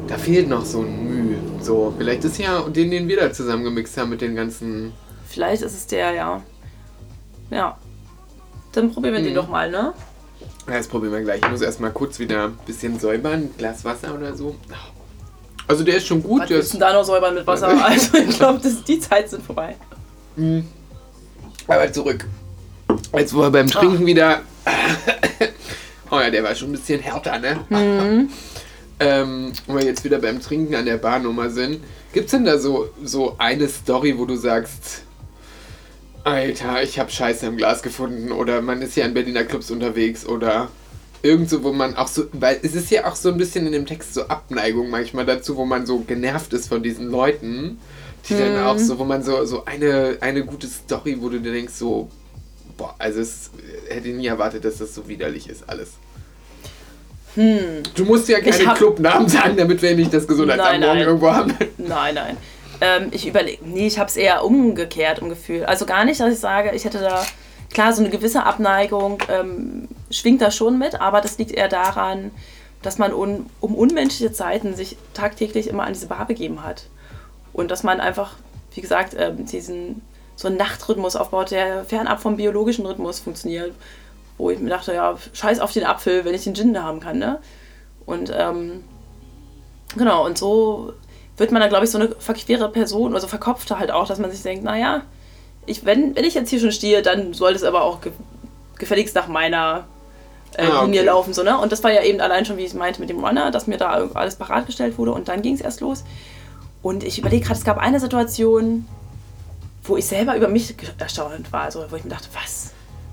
da 0.07 0.17
fehlt 0.17 0.49
noch 0.49 0.65
so 0.65 0.81
ein 0.83 1.09
Mühe. 1.09 1.39
So, 1.61 1.93
vielleicht 1.99 2.23
ist 2.25 2.39
ja 2.39 2.61
den, 2.69 2.93
den 2.93 3.09
wir 3.09 3.17
da 3.19 3.33
zusammengemixt 3.33 3.97
haben 3.97 4.11
mit 4.11 4.21
den 4.21 4.37
ganzen. 4.37 4.93
Vielleicht 5.27 5.63
ist 5.63 5.75
es 5.75 5.87
der, 5.89 6.13
ja. 6.13 6.41
Ja. 7.51 7.77
Dann 8.73 8.93
probieren 8.93 9.15
wir 9.17 9.23
den 9.23 9.33
Mhm. 9.33 9.37
doch 9.37 9.49
mal, 9.49 9.69
ne? 9.69 9.93
Ja, 10.69 10.77
das 10.77 10.87
probieren 10.87 11.13
wir 11.13 11.23
gleich. 11.23 11.41
Ich 11.45 11.51
muss 11.51 11.61
erstmal 11.61 11.91
kurz 11.91 12.21
wieder 12.21 12.45
ein 12.45 12.59
bisschen 12.67 12.97
säubern. 13.01 13.33
Ein 13.33 13.51
Glas 13.59 13.85
Wasser 13.85 14.15
oder 14.15 14.37
so. 14.37 14.55
Also 15.67 15.83
der 15.83 15.97
ist 15.97 16.07
schon 16.07 16.23
gut. 16.23 16.43
Was 16.43 16.49
Der 16.49 16.57
willst 16.59 16.69
ist, 16.69 16.75
du 16.75 16.79
denn 16.79 16.89
da 16.89 16.95
noch 16.95 17.05
säubern 17.05 17.35
mit 17.35 17.45
Wasser? 17.45 17.69
Also 17.85 18.19
ich 18.19 18.37
glaube, 18.39 18.61
die 18.87 19.01
Zeit 19.01 19.29
sind 19.31 19.43
vorbei. 19.45 19.75
aber 21.67 21.93
zurück. 21.93 22.25
Jetzt 23.13 23.35
wo 23.35 23.41
wir 23.41 23.51
beim 23.51 23.67
Trinken 23.67 24.07
wieder. 24.07 24.43
oh 26.11 26.21
ja, 26.21 26.31
der 26.31 26.45
war 26.45 26.55
schon 26.55 26.69
ein 26.69 26.73
bisschen 26.73 27.01
härter, 27.01 27.39
ne? 27.39 27.59
ähm, 29.01 29.53
wo 29.67 29.75
wir 29.75 29.85
jetzt 29.85 30.05
wieder 30.05 30.19
beim 30.19 30.41
Trinken 30.41 30.75
an 30.75 30.85
der 30.85 30.99
Barnummer 30.99 31.51
sind. 31.51 31.81
Gibt's 32.13 32.31
denn 32.31 32.45
da 32.45 32.59
so, 32.59 32.91
so 33.03 33.35
eine 33.39 33.69
Story, 33.69 34.17
wo 34.17 34.27
du 34.27 34.37
sagst, 34.37 35.03
Alter, 36.23 36.83
ich 36.83 36.99
habe 36.99 37.11
Scheiße 37.11 37.47
im 37.47 37.57
Glas 37.57 37.83
gefunden 37.83 38.31
oder 38.31 38.61
man 38.61 38.83
ist 38.83 38.97
ja 38.97 39.07
in 39.07 39.15
Berliner 39.15 39.45
Clubs 39.45 39.71
unterwegs 39.71 40.27
oder 40.27 40.69
irgendwo, 41.23 41.63
wo 41.63 41.73
man 41.73 41.97
auch 41.97 42.09
so, 42.09 42.25
weil 42.33 42.61
es 42.63 42.75
ist 42.75 42.91
ja 42.91 43.07
auch 43.07 43.17
so 43.17 43.31
ein 43.31 43.39
bisschen 43.39 43.67
in 43.67 43.73
dem 43.73 43.87
Text 43.87 44.15
so 44.15 44.29
Abneigung 44.29 44.91
manchmal 44.91 45.27
dazu, 45.27 45.57
wo 45.57 45.65
man 45.65 45.87
so 45.87 46.01
genervt 46.01 46.53
ist 46.53 46.69
von 46.69 46.83
diesen 46.83 47.11
Leuten, 47.11 47.79
die 48.29 48.37
dann 48.37 48.63
auch 48.65 48.79
so, 48.79 48.99
wo 48.99 49.05
man 49.05 49.23
so, 49.23 49.45
so 49.47 49.65
eine, 49.65 50.19
eine 50.21 50.45
gute 50.45 50.67
Story, 50.67 51.17
wo 51.21 51.29
du 51.29 51.41
dir 51.41 51.53
denkst 51.53 51.75
so, 51.75 52.09
boah, 52.81 52.95
also 52.99 53.21
es 53.21 53.51
hätte 53.91 54.09
ich 54.09 54.15
nie 54.15 54.27
erwartet, 54.27 54.65
dass 54.65 54.79
das 54.79 54.95
so 54.95 55.07
widerlich 55.07 55.49
ist 55.51 55.69
alles. 55.69 55.91
Du 57.37 58.05
musst 58.07 58.29
ja 58.29 58.41
keine 58.41 58.67
hab- 58.67 58.77
Clubnamen 58.79 59.29
sagen, 59.29 59.57
damit 59.57 59.83
wir 59.83 59.95
nicht 59.95 60.13
das 60.13 60.27
Gesundheitsamt 60.27 60.81
morgen 60.81 60.99
irgendwo 60.99 61.31
haben. 61.31 61.55
Nein, 61.77 62.15
nein. 62.15 62.37
Ähm, 62.81 63.09
ich 63.11 63.29
überlege, 63.29 63.63
nee, 63.65 63.87
ich 63.87 63.99
habe 63.99 64.09
es 64.09 64.17
eher 64.17 64.43
umgekehrt 64.45 65.19
im 65.19 65.29
Gefühl. 65.29 65.65
Also 65.65 65.85
gar 65.85 66.05
nicht, 66.07 66.19
dass 66.19 66.33
ich 66.33 66.41
sage, 66.41 66.73
ich 66.75 66.87
hätte 66.87 66.99
da, 66.99 67.25
klar, 67.73 67.93
so 67.93 68.01
eine 68.01 68.11
gewisse 68.11 68.45
Abneigung 68.45 69.19
ähm, 69.29 69.89
schwingt 70.11 70.41
da 70.41 70.51
schon 70.51 70.79
mit, 70.79 71.01
aber 71.01 71.21
das 71.21 71.37
liegt 71.37 71.53
eher 71.53 71.69
daran, 71.69 72.31
dass 72.81 72.97
man 72.97 73.13
un, 73.13 73.47
um 73.61 73.75
unmenschliche 73.75 74.33
Zeiten 74.33 74.75
sich 74.75 74.97
tagtäglich 75.13 75.69
immer 75.69 75.83
an 75.85 75.93
diese 75.93 76.07
Bar 76.07 76.27
begeben 76.27 76.65
hat. 76.65 76.85
Und 77.53 77.71
dass 77.71 77.83
man 77.83 78.01
einfach, 78.01 78.37
wie 78.75 78.81
gesagt, 78.81 79.15
ähm, 79.19 79.45
diesen 79.45 80.01
so 80.41 80.49
einen 80.49 80.57
Nachtrhythmus 80.57 81.17
aufbaut, 81.17 81.51
der 81.51 81.85
fernab 81.85 82.23
vom 82.23 82.39
biologischen 82.39 82.87
Rhythmus 82.87 83.21
funktioniert. 83.21 83.75
Wo 84.39 84.49
ich 84.49 84.59
mir 84.59 84.71
dachte, 84.71 84.95
ja, 84.95 85.19
scheiß 85.35 85.61
auf 85.61 85.73
den 85.73 85.85
Apfel, 85.85 86.25
wenn 86.25 86.35
ich 86.35 86.45
den 86.45 86.55
Gin 86.55 86.73
da 86.73 86.83
haben 86.83 86.99
kann, 86.99 87.19
ne? 87.19 87.41
Und 88.07 88.33
ähm, 88.35 88.83
genau, 89.99 90.25
und 90.25 90.39
so 90.39 90.95
wird 91.37 91.53
man 91.53 91.61
da, 91.61 91.69
glaube 91.69 91.85
ich, 91.85 91.91
so 91.91 91.99
eine 91.99 92.09
verquere 92.19 92.71
Person, 92.71 93.15
also 93.15 93.27
verkopfte 93.27 93.79
halt 93.79 93.91
auch, 93.91 94.09
dass 94.09 94.19
man 94.19 94.31
sich 94.31 94.41
denkt, 94.41 94.65
naja, 94.65 95.03
ich, 95.67 95.85
wenn, 95.85 96.17
wenn 96.17 96.25
ich 96.25 96.33
jetzt 96.33 96.49
hier 96.49 96.59
schon 96.59 96.73
stehe, 96.73 97.03
dann 97.03 97.35
soll 97.35 97.53
es 97.53 97.63
aber 97.63 97.83
auch 97.83 98.01
ge 98.01 98.13
gefälligst 98.79 99.15
nach 99.15 99.29
meiner 99.29 99.85
äh, 100.57 100.63
Ah, 100.63 100.85
Linie 100.85 101.01
okay. 101.01 101.07
laufen. 101.07 101.35
So, 101.35 101.43
ne? 101.43 101.59
Und 101.59 101.71
das 101.71 101.85
war 101.85 101.93
ja 101.93 102.03
eben 102.03 102.19
allein 102.23 102.47
schon, 102.47 102.57
wie 102.57 102.65
ich 102.65 102.73
meinte, 102.73 102.99
mit 102.99 103.11
dem 103.11 103.23
Runner, 103.23 103.51
dass 103.51 103.67
mir 103.67 103.77
da 103.77 103.91
alles 104.15 104.37
parat 104.37 104.65
gestellt 104.65 104.97
wurde 104.97 105.13
und 105.13 105.29
dann 105.29 105.43
ging 105.43 105.53
es 105.53 105.61
erst 105.61 105.83
los. 105.83 106.03
Und 106.81 107.05
ich 107.05 107.19
überlege 107.19 107.45
gerade, 107.45 107.59
es 107.59 107.65
gab 107.67 107.77
eine 107.77 108.01
Situation, 108.01 108.87
wo 109.91 109.97
ich 109.97 110.07
selber 110.07 110.37
über 110.37 110.49
mich 110.49 110.75
erstaunt 110.99 111.53
war, 111.53 111.63
also 111.63 111.85
wo 111.91 111.97
ich 111.97 112.05
mir 112.05 112.11
dachte, 112.11 112.29
was 112.33 112.71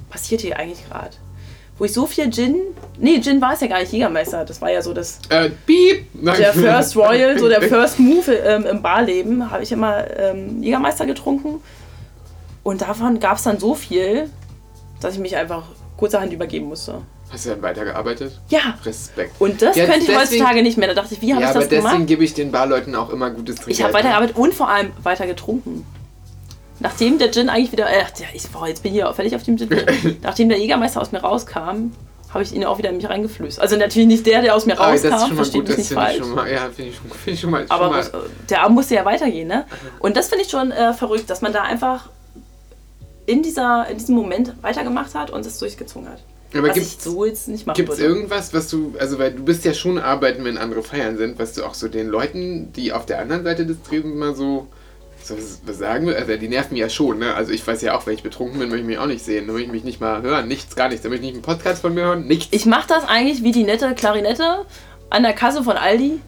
passiert 0.09 0.41
hier 0.41 0.57
eigentlich 0.57 0.87
gerade? 0.87 1.11
Wo 1.77 1.85
ich 1.85 1.93
so 1.93 2.05
viel 2.07 2.31
Gin, 2.31 2.55
nee, 2.97 3.19
Gin 3.21 3.39
war 3.41 3.53
es 3.53 3.61
ja 3.61 3.67
gar 3.67 3.79
nicht, 3.79 3.91
Jägermeister, 3.91 4.45
das 4.45 4.61
war 4.61 4.71
ja 4.71 4.81
so 4.81 4.93
das 4.93 5.19
Äh, 5.29 5.49
piep! 5.65 6.07
Nein. 6.13 6.37
der 6.39 6.53
First 6.53 6.95
Royal, 6.95 7.37
so 7.37 7.49
der 7.49 7.61
First 7.73 7.99
Move 7.99 8.31
ähm, 8.33 8.65
im 8.65 8.81
Barleben, 8.81 9.51
habe 9.51 9.61
ich 9.63 9.71
immer 9.71 10.09
ähm, 10.17 10.63
Jägermeister 10.63 11.05
getrunken. 11.05 11.61
Und 12.63 12.81
davon 12.81 13.19
gab 13.19 13.37
es 13.37 13.43
dann 13.43 13.59
so 13.59 13.75
viel, 13.75 14.29
dass 15.01 15.13
ich 15.15 15.19
mich 15.19 15.35
einfach 15.35 15.63
kurzerhand 15.97 16.33
übergeben 16.33 16.67
musste. 16.67 17.01
Hast 17.29 17.45
du 17.45 17.49
dann 17.49 17.61
weitergearbeitet? 17.61 18.39
Ja. 18.49 18.75
Respekt. 18.85 19.35
Und 19.39 19.61
das 19.61 19.75
Ja, 19.75 19.83
könnte 19.85 19.99
ich 19.99 20.05
deswegen- 20.07 20.19
heutzutage 20.21 20.63
nicht 20.63 20.77
mehr. 20.77 20.87
Da 20.87 20.93
dachte 20.95 21.13
ich, 21.13 21.21
wie 21.21 21.33
habe 21.33 21.41
ja, 21.43 21.49
ich 21.49 21.55
aber 21.55 21.59
das 21.61 21.69
deswegen 21.69 21.91
gemacht? 21.91 22.07
gebe 22.07 22.23
ich 22.23 22.33
den 22.33 22.51
Barleuten 22.51 22.95
auch 22.95 23.09
immer 23.09 23.29
gutes 23.29 23.55
Trinkgeld. 23.57 23.77
Ich 23.77 23.83
habe 23.83 23.91
ne? 23.93 23.99
weitergearbeitet 23.99 24.35
und 24.37 24.53
vor 24.53 24.69
allem 24.69 24.91
weiter 25.03 25.27
getrunken. 25.27 25.85
Nachdem 26.79 27.17
der 27.17 27.31
Gin 27.31 27.49
eigentlich 27.49 27.71
wieder, 27.71 27.87
äh, 27.89 27.99
ja, 28.01 28.27
ich, 28.33 28.47
boah, 28.49 28.67
jetzt 28.67 28.83
bin 28.83 28.93
ich 28.93 28.99
hier 29.01 29.11
völlig 29.13 29.35
auf 29.35 29.43
dem 29.43 29.57
Gin. 29.57 29.69
Nachdem 30.21 30.49
der 30.49 30.59
Jägermeister 30.59 31.01
aus 31.01 31.11
mir 31.11 31.19
rauskam, 31.19 31.91
habe 32.33 32.43
ich 32.43 32.53
ihn 32.53 32.65
auch 32.65 32.77
wieder 32.77 32.89
in 32.89 32.97
mich 32.97 33.09
reingeflößt. 33.09 33.59
Also 33.59 33.77
natürlich 33.77 34.07
nicht 34.07 34.25
der, 34.25 34.41
der 34.41 34.53
aus 34.55 34.65
mir 34.65 34.79
Ah, 34.79 34.91
rauskam, 34.91 35.35
versteht 35.35 35.67
mich 35.67 35.77
nicht 35.77 35.91
falsch. 35.93 36.19
mal. 36.25 36.51
Ja, 36.51 36.69
finde 36.69 36.91
ich, 36.91 36.97
find 36.97 37.33
ich 37.35 37.39
schon 37.39 37.49
mal. 37.51 37.65
Aber 37.69 38.03
schon 38.03 38.11
mal, 38.11 38.29
der 38.49 38.61
Arm 38.63 38.73
musste 38.75 38.95
ja 38.95 39.05
weitergehen, 39.05 39.47
ne? 39.47 39.65
Und 39.99 40.17
das 40.17 40.27
finde 40.29 40.43
ich 40.43 40.51
schon 40.51 40.71
äh, 40.71 40.93
verrückt, 40.93 41.29
dass 41.29 41.41
man 41.41 41.53
da 41.53 41.63
einfach 41.63 42.09
in, 43.25 43.43
dieser, 43.43 43.87
in 43.89 43.97
diesem 43.97 44.15
Moment 44.15 44.53
weitergemacht 44.61 45.15
hat 45.15 45.31
und 45.31 45.45
es 45.45 45.57
durchgezogen 45.59 46.07
hat. 46.09 46.19
aber 46.53 46.67
was 46.69 46.75
gibt's, 46.75 46.93
ich 46.97 47.01
so 47.01 47.25
jetzt 47.25 47.47
nicht 47.47 47.65
machen 47.65 47.75
Gibt 47.77 47.89
es 47.93 47.99
irgendwas, 47.99 48.53
was 48.53 48.69
du, 48.69 48.93
also 48.99 49.19
weil 49.19 49.31
du 49.33 49.43
bist 49.43 49.65
ja 49.65 49.73
schon 49.73 49.97
arbeiten, 49.97 50.43
wenn 50.45 50.57
andere 50.57 50.83
feiern 50.83 51.17
sind, 51.17 51.39
was 51.39 51.53
du 51.53 51.63
auch 51.65 51.73
so 51.73 51.87
den 51.87 52.07
Leuten, 52.07 52.71
die 52.73 52.93
auf 52.93 53.05
der 53.05 53.19
anderen 53.19 53.43
Seite 53.43 53.65
des 53.65 53.81
Tresen 53.83 54.17
mal 54.17 54.35
so, 54.35 54.67
so 55.23 55.35
was, 55.65 55.77
sagen 55.77 56.07
will? 56.07 56.15
Also 56.15 56.35
die 56.37 56.47
nerven 56.47 56.73
mich 56.73 56.81
ja 56.81 56.89
schon, 56.89 57.19
ne? 57.19 57.33
Also 57.33 57.51
ich 57.51 57.65
weiß 57.65 57.81
ja 57.81 57.97
auch, 57.97 58.05
wenn 58.05 58.13
ich 58.13 58.23
betrunken 58.23 58.59
bin, 58.59 58.69
möchte 58.69 58.81
ich 58.81 58.87
mich 58.87 58.97
auch 58.97 59.07
nicht 59.07 59.23
sehen, 59.23 59.47
dann 59.47 59.55
möchte 59.55 59.67
ich 59.67 59.73
mich 59.73 59.83
nicht 59.83 59.99
mal 59.99 60.21
hören, 60.21 60.47
nichts, 60.47 60.75
gar 60.75 60.89
nichts, 60.89 61.03
dann 61.03 61.11
möchte 61.11 61.25
ich 61.25 61.33
nicht 61.33 61.45
einen 61.45 61.57
Podcast 61.57 61.81
von 61.81 61.93
mir 61.93 62.05
hören, 62.05 62.27
nichts. 62.27 62.47
Ich 62.51 62.65
mache 62.65 62.87
das 62.87 63.07
eigentlich 63.07 63.43
wie 63.43 63.51
die 63.51 63.63
nette 63.63 63.93
Klarinette 63.95 64.65
an 65.09 65.23
der 65.23 65.33
Kasse 65.33 65.63
von 65.63 65.77
Aldi, 65.77 66.19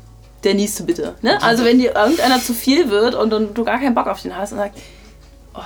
der 0.43 0.54
nieste 0.54 0.84
bitte. 0.84 1.15
Ne? 1.21 1.41
Also 1.41 1.65
wenn 1.65 1.80
dir 1.80 1.95
irgendeiner 1.95 2.41
zu 2.41 2.54
viel 2.54 2.89
wird 2.89 3.15
und, 3.15 3.34
und 3.34 3.58
du 3.58 3.63
gar 3.63 3.80
keinen 3.80 3.95
Bock 3.95 4.08
auf 4.08 4.21
den 4.21 4.36
hast 4.36 4.52
und 4.52 4.60
sagst, 4.60 4.80
oh, 5.54 5.62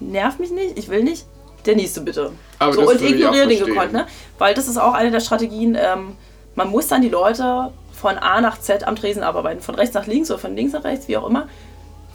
nerv 0.00 0.38
mich 0.38 0.50
nicht, 0.50 0.78
ich 0.78 0.88
will 0.88 1.02
nicht, 1.02 1.26
der 1.64 1.76
nieste 1.76 2.00
bitte. 2.00 2.32
Aber 2.58 2.72
so, 2.72 2.88
und 2.88 3.00
ignoriere 3.00 3.46
den 3.46 3.64
gekonnt, 3.64 3.92
ne? 3.92 4.06
Weil 4.38 4.54
das 4.54 4.68
ist 4.68 4.78
auch 4.78 4.94
eine 4.94 5.10
der 5.10 5.20
Strategien, 5.20 5.76
ähm, 5.80 6.16
man 6.54 6.70
muss 6.70 6.88
dann 6.88 7.02
die 7.02 7.08
Leute 7.08 7.72
von 7.92 8.18
A 8.18 8.40
nach 8.40 8.60
Z 8.60 8.86
am 8.86 8.96
Tresen 8.96 9.22
abarbeiten, 9.22 9.62
von 9.62 9.74
rechts 9.74 9.94
nach 9.94 10.06
links 10.06 10.30
oder 10.30 10.38
von 10.38 10.54
links 10.54 10.72
nach 10.72 10.84
rechts, 10.84 11.08
wie 11.08 11.16
auch 11.16 11.26
immer. 11.26 11.48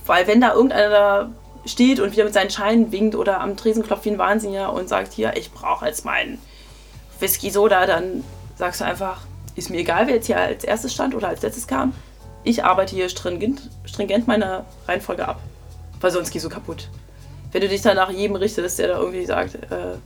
Weil 0.06 0.28
wenn 0.28 0.42
da 0.42 0.54
irgendeiner 0.54 0.90
da 0.90 1.30
steht 1.66 2.00
und 2.00 2.12
wieder 2.12 2.24
mit 2.24 2.34
seinen 2.34 2.50
Scheinen 2.50 2.92
winkt 2.92 3.16
oder 3.16 3.40
am 3.40 3.56
Tresen 3.56 3.84
klopft 3.84 4.06
wie 4.06 4.12
ein 4.12 4.18
Wahnsinniger 4.18 4.74
und 4.74 4.90
sagt, 4.90 5.14
hier, 5.14 5.36
ich 5.38 5.52
brauche 5.52 5.86
jetzt 5.86 6.06
meinen 6.06 6.40
Whisky 7.20 7.52
Soda, 7.52 7.86
dann 7.86 8.24
sagst 8.58 8.82
du 8.82 8.86
einfach, 8.86 9.22
ist 9.56 9.70
mir 9.70 9.80
egal, 9.80 10.08
wer 10.08 10.16
jetzt 10.16 10.28
hier 10.28 10.38
als 10.38 10.64
erstes 10.64 10.94
stand 10.94 11.14
oder 11.14 11.28
als 11.28 11.42
letztes 11.42 11.68
kam. 11.68 11.94
Ich 12.44 12.64
arbeite 12.64 12.96
hier 12.96 13.10
stringent, 13.10 13.70
stringent 13.86 14.28
meine 14.28 14.66
Reihenfolge 14.88 15.28
ab. 15.28 15.40
Weil 16.00 16.12
sonst 16.12 16.32
gehst 16.32 16.46
du 16.46 16.50
kaputt. 16.50 16.90
Wenn 17.52 17.62
du 17.62 17.68
dich 17.68 17.82
dann 17.82 17.96
nach 17.96 18.10
jedem 18.10 18.36
richtest, 18.36 18.80
der 18.80 18.88
da 18.88 19.00
irgendwie 19.00 19.26
sagt, 19.26 19.56
äh, 19.56 19.98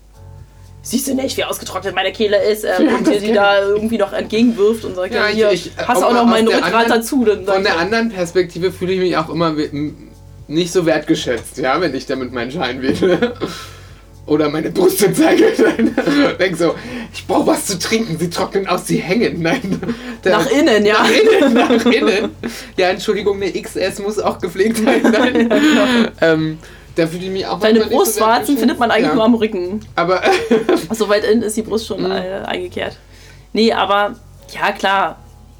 siehst 0.87 1.07
du 1.07 1.15
nicht, 1.15 1.35
wie 1.35 1.43
ausgetrocknet 1.43 1.93
meine 1.95 2.11
Kehle 2.13 2.41
ist 2.43 2.63
ähm, 2.63 2.87
und 2.97 3.07
dir 3.07 3.19
die 3.19 3.33
da 3.33 3.59
irgendwie 3.67 3.97
noch 3.97 4.13
entgegenwirft 4.13 4.85
und 4.85 4.95
sagt, 4.95 5.13
Ja, 5.13 5.23
ja, 5.27 5.29
ich- 5.29 5.35
hier, 5.35 5.51
ich- 5.51 5.71
hast 5.87 6.01
du 6.01 6.05
auch 6.05 6.13
noch 6.13 6.25
meinen 6.25 6.47
Rückgrat 6.47 6.73
anderen- 6.73 7.01
dazu. 7.01 7.25
Dann 7.25 7.45
Von 7.45 7.57
ich, 7.57 7.63
der 7.63 7.79
anderen 7.79 8.09
Perspektive 8.11 8.71
fühle 8.71 8.93
ich 8.93 8.99
mich 8.99 9.17
auch 9.17 9.29
immer 9.29 9.53
nicht 10.47 10.71
so 10.71 10.85
wertgeschätzt, 10.85 11.57
ja, 11.57 11.81
wenn 11.81 11.93
ich 11.95 12.05
damit 12.05 12.31
meinen 12.31 12.51
Schein 12.51 12.81
wähle. 12.81 13.33
Oder 14.27 14.49
meine 14.49 14.71
Brüste 14.71 15.13
zeige. 15.13 15.51
Denk 16.39 16.57
so, 16.57 16.73
ich 17.13 17.27
brauche 17.27 17.45
was 17.45 17.67
zu 17.67 17.77
trinken, 17.77 18.17
sie 18.17 18.29
trocknen 18.31 18.65
aus, 18.67 18.87
sie 18.87 18.97
hängen. 18.97 19.39
Nein. 19.43 19.79
Nach 20.23 20.49
innen, 20.49 20.83
ja. 20.83 20.93
Nach 20.95 21.09
innen, 21.11 21.53
nach 21.53 21.85
innen. 21.85 22.31
Ja, 22.75 22.89
Entschuldigung, 22.89 23.39
eine 23.39 23.51
XS 23.51 23.99
muss 23.99 24.17
auch 24.17 24.39
gepflegt 24.39 24.77
sein. 24.77 25.01
Nein. 25.03 26.11
ähm, 26.21 26.57
da 26.95 27.07
fühle 27.07 27.25
ich 27.25 27.31
mich 27.31 27.45
auch 27.47 27.59
Deine 27.59 27.83
so 27.83 27.89
Brustwarzen 27.89 28.27
wertgeschätzt. 28.27 28.59
findet 28.59 28.79
man 28.79 28.91
eigentlich 28.91 29.07
ja. 29.09 29.15
nur 29.15 29.23
am 29.25 29.35
Rücken. 29.35 29.79
Aber 29.95 30.21
So 30.91 31.09
weit 31.09 31.23
innen 31.25 31.41
ist 31.43 31.57
die 31.57 31.61
Brust 31.61 31.89
Mhm. 31.89 31.95
schon 32.03 32.11
äh, 32.11 32.41
eingekehrt. 32.45 32.97
Nee, 33.53 33.71
aber 33.73 34.15
ja, 34.53 34.71
klar. 34.71 35.17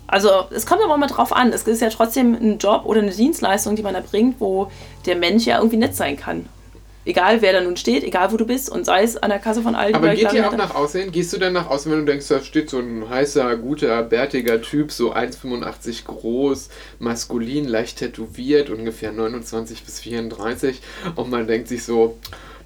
Also, 0.08 0.30
es 0.52 0.65
kommt 0.65 0.82
aber 0.84 0.98
mal 0.98 1.08
drauf 1.08 1.34
an. 1.36 1.52
Es 1.52 1.63
ist 1.63 1.82
ja 1.82 1.89
trotzdem 1.89 2.36
ein 2.36 2.58
Job 2.60 2.84
oder 2.86 3.02
eine 3.02 3.12
Dienstleistung, 3.12 3.76
die 3.76 3.82
man 3.82 3.95
erbringt, 3.95 4.36
wo 4.39 4.69
der 5.06 5.15
Mensch 5.15 5.45
ja 5.45 5.58
irgendwie 5.58 5.78
nett 5.78 5.95
sein 5.95 6.15
kann. 6.15 6.48
Egal, 7.06 7.44
wer 7.44 7.54
da 7.54 7.62
nun 7.62 7.78
steht, 7.78 8.04
egal, 8.04 8.32
wo 8.32 8.38
du 8.38 8.46
bist 8.46 8.68
und 8.70 8.84
sei 8.86 9.04
es 9.04 9.15
an 9.15 9.30
der 9.30 9.38
Kasse 9.38 9.62
von 9.62 9.76
Aldi 9.76 9.94
Aber 9.94 10.15
geht 10.15 10.34
ihr 10.34 10.48
auch 10.48 10.58
nach 10.58 10.74
Aussehen? 10.74 11.12
Gehst 11.12 11.32
du 11.34 11.38
dann 11.38 11.54
nach 11.54 11.70
Aussehen, 11.70 11.91
wenn 11.91 12.00
du 12.00 12.12
denkst, 12.12 12.28
da 12.28 12.41
steht 12.41 12.70
so 12.70 12.80
ein 12.80 13.08
heißer, 13.08 13.58
guter, 13.58 14.02
bärtiger 14.02 14.60
Typ, 14.60 14.91
so 14.91 15.13
1,85 15.13 16.06
groß, 16.06 16.70
maskulin, 16.98 17.68
leicht 17.68 18.00
tätowiert, 18.00 18.72
ungefähr 18.72 19.12
29 19.12 19.84
bis 19.84 20.00
34 20.00 20.82
und 21.15 21.30
man 21.30 21.46
denkt 21.46 21.68
sich 21.68 21.84
so, 21.84 22.18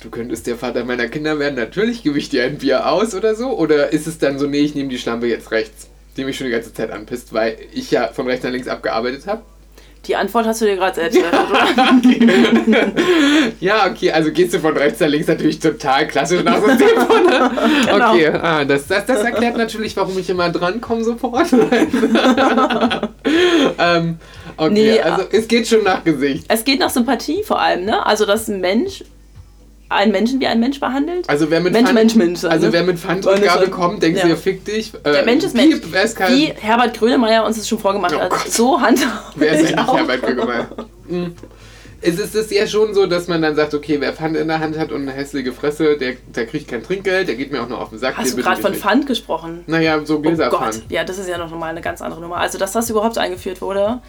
du 0.01 0.09
könntest 0.09 0.47
der 0.47 0.55
Vater 0.55 0.85
meiner 0.85 1.09
Kinder 1.09 1.37
werden, 1.37 1.55
natürlich 1.55 2.03
gebe 2.03 2.17
ich 2.17 2.29
dir 2.29 2.45
ein 2.45 2.59
Bier 2.59 2.89
aus 2.89 3.13
oder 3.13 3.35
so? 3.35 3.57
Oder 3.57 3.91
ist 3.91 4.07
es 4.07 4.19
dann 4.19 4.39
so, 4.39 4.47
nee, 4.47 4.59
ich 4.59 4.73
nehme 4.73 4.89
die 4.89 4.97
Schlampe 4.97 5.27
jetzt 5.27 5.51
rechts, 5.51 5.89
die 6.15 6.23
mich 6.23 6.37
schon 6.37 6.45
die 6.45 6.53
ganze 6.53 6.73
Zeit 6.73 6.91
anpisst, 6.91 7.33
weil 7.33 7.57
ich 7.73 7.91
ja 7.91 8.07
von 8.07 8.25
rechts 8.25 8.45
nach 8.45 8.51
links 8.51 8.69
abgearbeitet 8.69 9.27
habe? 9.27 9.41
Die 10.05 10.15
Antwort 10.15 10.45
hast 10.45 10.61
du 10.61 10.65
dir 10.65 10.75
gerade 10.75 10.95
selbst 10.95 11.19
eröffnet, 11.19 12.21
oder? 12.21 12.87
Ja, 13.59 13.87
okay, 13.87 14.11
also 14.11 14.31
gehst 14.31 14.53
du 14.53 14.59
von 14.59 14.75
rechts 14.75 14.99
nach 14.99 15.07
links 15.07 15.27
natürlich 15.27 15.59
total 15.59 16.07
klassisch 16.07 16.43
nach 16.43 16.61
System 16.63 16.87
von. 17.05 17.19
Genau. 17.85 18.13
Okay, 18.13 18.27
ah, 18.27 18.63
das, 18.65 18.87
das, 18.87 19.05
das 19.05 19.23
erklärt 19.23 19.57
natürlich, 19.57 19.95
warum 19.97 20.17
ich 20.17 20.29
immer 20.29 20.49
drankomme 20.49 21.03
sofort. 21.03 21.51
ähm, 23.79 24.17
okay, 24.57 24.71
Nee, 24.71 24.99
also 24.99 25.23
es 25.31 25.47
geht 25.47 25.67
schon 25.67 25.83
nach 25.83 26.03
Gesicht. 26.03 26.45
Es 26.47 26.63
geht 26.63 26.79
nach 26.79 26.89
Sympathie 26.89 27.43
vor 27.43 27.59
allem, 27.59 27.85
ne? 27.85 28.05
Also, 28.05 28.25
dass 28.25 28.47
ein 28.47 28.61
Mensch 28.61 29.03
einen 29.89 30.11
Menschen 30.11 30.39
wie 30.39 30.47
ein 30.47 30.59
Mensch 30.59 30.79
behandelt. 30.79 31.27
Also 31.27 31.49
wer 31.49 31.59
mit 31.61 31.73
Mensch, 31.73 31.89
Pfand- 31.89 31.93
Mensch, 31.95 32.15
Mensch, 32.15 32.43
Also 32.43 32.47
also. 32.67 32.73
wer 32.73 32.83
mit 32.83 32.99
Pfandrückgabe 32.99 33.61
wir 33.65 33.69
kommt, 33.71 34.01
denkst 34.03 34.21
ja. 34.21 34.27
du, 34.29 34.37
fick 34.37 34.63
dich. 34.63 34.93
Äh, 35.03 35.11
der 35.11 35.25
Mensch 35.25 35.43
ist 35.43 35.55
Mensch. 35.55 35.77
Piep, 35.81 35.91
Wie 36.29 36.53
Herbert 36.59 36.97
Grönemeyer 36.97 37.43
uns 37.45 37.57
das 37.57 37.67
schon 37.67 37.79
vorgemacht 37.79 38.13
Oh 38.15 38.19
hat. 38.21 38.29
Gott. 38.29 38.49
So 38.51 38.79
handhabe 38.79 39.11
Wer 39.35 39.53
ist 39.53 39.61
ich 39.71 39.77
eigentlich 39.77 39.89
auch. 39.89 39.97
Herbert 39.97 40.21
Grönemeyer? 40.21 40.67
Hm. 41.09 41.35
Es 42.01 42.17
ist 42.17 42.33
es 42.33 42.49
ja 42.49 42.65
schon 42.65 42.93
so, 42.93 43.07
dass 43.07 43.27
man 43.27 43.41
dann 43.41 43.55
sagt, 43.57 43.73
okay, 43.73 43.97
wer 43.99 44.13
Pfand 44.13 44.37
in 44.37 44.47
der 44.47 44.59
Hand 44.59 44.77
hat 44.77 44.91
und 44.93 45.01
eine 45.01 45.11
hässliche 45.11 45.51
Fresse, 45.51 45.97
der, 45.97 46.13
der 46.33 46.45
kriegt 46.45 46.69
kein 46.69 46.81
Trinkgeld, 46.81 47.27
der 47.27 47.35
geht 47.35 47.51
mir 47.51 47.61
auch 47.61 47.67
noch 47.67 47.81
auf 47.81 47.89
den 47.89 47.99
Sack. 47.99 48.15
Hast 48.15 48.37
du 48.37 48.41
gerade 48.41 48.61
von. 48.61 48.73
Pfand 48.73 49.05
gesprochen? 49.05 49.63
Naja, 49.67 49.99
so 50.05 50.13
Oh 50.13 50.17
Gott, 50.17 50.23
Gläserpfand. 50.35 50.83
ja, 50.89 51.03
das 51.03 51.17
ist 51.17 51.27
ja 51.27 51.37
noch 51.37 51.51
mal 51.51 51.65
eine 51.71 51.81
ganz 51.81 52.01
andere 52.01 52.21
Nummer. 52.21 52.37
Also, 52.37 52.57
dass 52.57 52.71
das 52.71 52.89
überhaupt 52.89 53.17
eingeführt 53.17 53.59
wurde, 53.61 53.99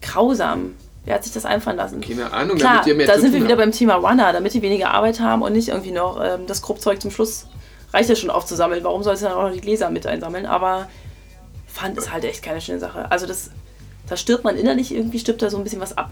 grausam. 0.00 0.74
Wer 1.08 1.14
hat 1.14 1.24
sich 1.24 1.32
das 1.32 1.46
einfallen 1.46 1.78
lassen? 1.78 2.02
Keine 2.02 2.30
Ahnung, 2.30 2.58
Klar, 2.58 2.72
damit 2.74 2.86
ihr 2.86 2.94
mehr 2.94 3.06
da 3.06 3.18
sind 3.18 3.32
wir 3.32 3.42
wieder 3.42 3.56
beim 3.56 3.72
Thema 3.72 3.94
Runner, 3.94 4.30
damit 4.30 4.52
die 4.52 4.60
weniger 4.60 4.90
Arbeit 4.90 5.20
haben 5.20 5.40
und 5.40 5.54
nicht 5.54 5.68
irgendwie 5.68 5.90
noch 5.90 6.22
ähm, 6.22 6.46
das 6.46 6.60
Gruppzeug 6.60 7.00
zum 7.00 7.10
Schluss 7.10 7.46
reicht 7.94 8.10
ja 8.10 8.14
schon 8.14 8.28
aufzusammeln. 8.28 8.84
Warum 8.84 9.02
sollst 9.02 9.22
du 9.22 9.26
dann 9.26 9.34
auch 9.36 9.44
noch 9.44 9.52
die 9.52 9.62
Gläser 9.62 9.88
mit 9.88 10.06
einsammeln? 10.06 10.44
Aber 10.44 10.86
Pfand 11.66 11.96
ist 11.96 12.12
halt 12.12 12.24
echt 12.24 12.42
keine 12.42 12.60
schöne 12.60 12.78
Sache. 12.78 13.10
Also 13.10 13.24
das, 13.26 13.50
da 14.06 14.18
stirbt 14.18 14.44
man 14.44 14.56
innerlich, 14.58 14.94
irgendwie 14.94 15.18
stirbt 15.18 15.40
da 15.40 15.48
so 15.48 15.56
ein 15.56 15.64
bisschen 15.64 15.80
was 15.80 15.96
ab. 15.96 16.10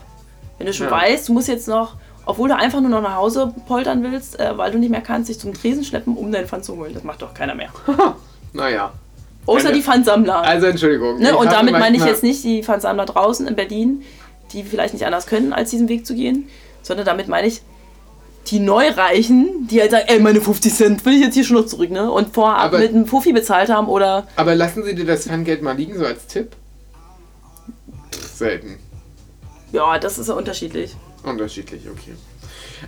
Wenn 0.57 0.67
du 0.67 0.73
schon 0.73 0.87
Ja. 0.87 0.93
weißt, 0.93 1.29
du 1.29 1.35
musst 1.35 1.49
jetzt 1.49 1.69
noch, 1.69 1.97
obwohl 2.25 2.49
du 2.49 2.57
einfach 2.57 2.81
nur 2.81 2.89
noch 2.89 3.03
nach 3.03 3.17
Hause 3.17 3.53
poltern 3.69 4.03
willst, 4.03 4.41
äh, 4.41 4.57
weil 4.57 4.71
du 4.73 4.79
nicht 4.79 4.89
mehr 4.91 5.03
kannst, 5.03 5.29
dich 5.29 5.39
zum 5.39 5.53
Tresen 5.53 5.85
schleppen, 5.85 6.17
um 6.17 6.33
deinen 6.33 6.47
Pfand 6.47 6.65
zu 6.65 6.75
holen. 6.79 6.95
Das 6.95 7.05
macht 7.05 7.21
doch 7.21 7.35
keiner 7.35 7.55
mehr. 7.55 7.69
Naja. 8.55 8.93
Außer 9.45 9.69
Eine- 9.69 9.77
die 9.77 9.83
Pfandsammler. 9.83 10.41
Also 10.41 10.67
Entschuldigung. 10.67 11.19
Ne? 11.19 11.37
Und 11.37 11.53
damit 11.53 11.73
meine 11.79 11.97
ich 11.99 12.05
jetzt 12.05 12.23
nicht 12.23 12.43
die 12.43 12.63
Pfandsammler 12.63 13.05
draußen 13.05 13.47
in 13.47 13.55
Berlin, 13.55 14.03
die 14.53 14.63
vielleicht 14.65 14.95
nicht 14.95 15.07
anders 15.07 15.27
können, 15.27 15.53
als 15.53 15.71
diesen 15.71 15.89
Weg 15.89 16.07
zu 16.07 16.15
gehen, 16.15 16.49
sondern 16.83 17.07
damit 17.07 17.29
meine 17.29 17.47
ich 17.49 17.63
die 18.49 18.61
Neureichen, 18.61 19.67
die 19.69 19.81
halt 19.81 19.91
sagen, 19.91 20.05
ey, 20.07 20.21
meine 20.21 20.41
50 20.41 20.73
Cent 20.73 21.05
will 21.05 21.15
ich 21.15 21.21
jetzt 21.23 21.35
hier 21.35 21.43
schon 21.45 21.57
noch 21.57 21.67
zurück, 21.67 21.91
ne? 21.91 22.11
Und 22.11 22.33
vorab 22.33 22.61
Aber- 22.67 22.79
mit 22.79 22.91
einem 22.91 23.07
Fuffi 23.07 23.33
bezahlt 23.33 23.71
haben 23.71 23.89
oder 23.89 24.29
Aber 24.37 24.55
lassen 24.55 24.85
Sie 24.85 24.95
dir 24.95 25.05
das 25.05 25.25
Pfandgeld 25.27 25.63
mal 25.63 25.77
liegen, 25.77 25.99
so 25.99 26.07
als 26.07 26.27
Tipp? 26.29 26.53
Selten. 28.35 28.79
ja, 29.73 29.99
das 29.99 30.19
ist 30.19 30.29
ja 30.29 30.35
unterschiedlich. 30.35 30.95
Unterschiedlich, 31.25 31.83
okay. 31.91 32.15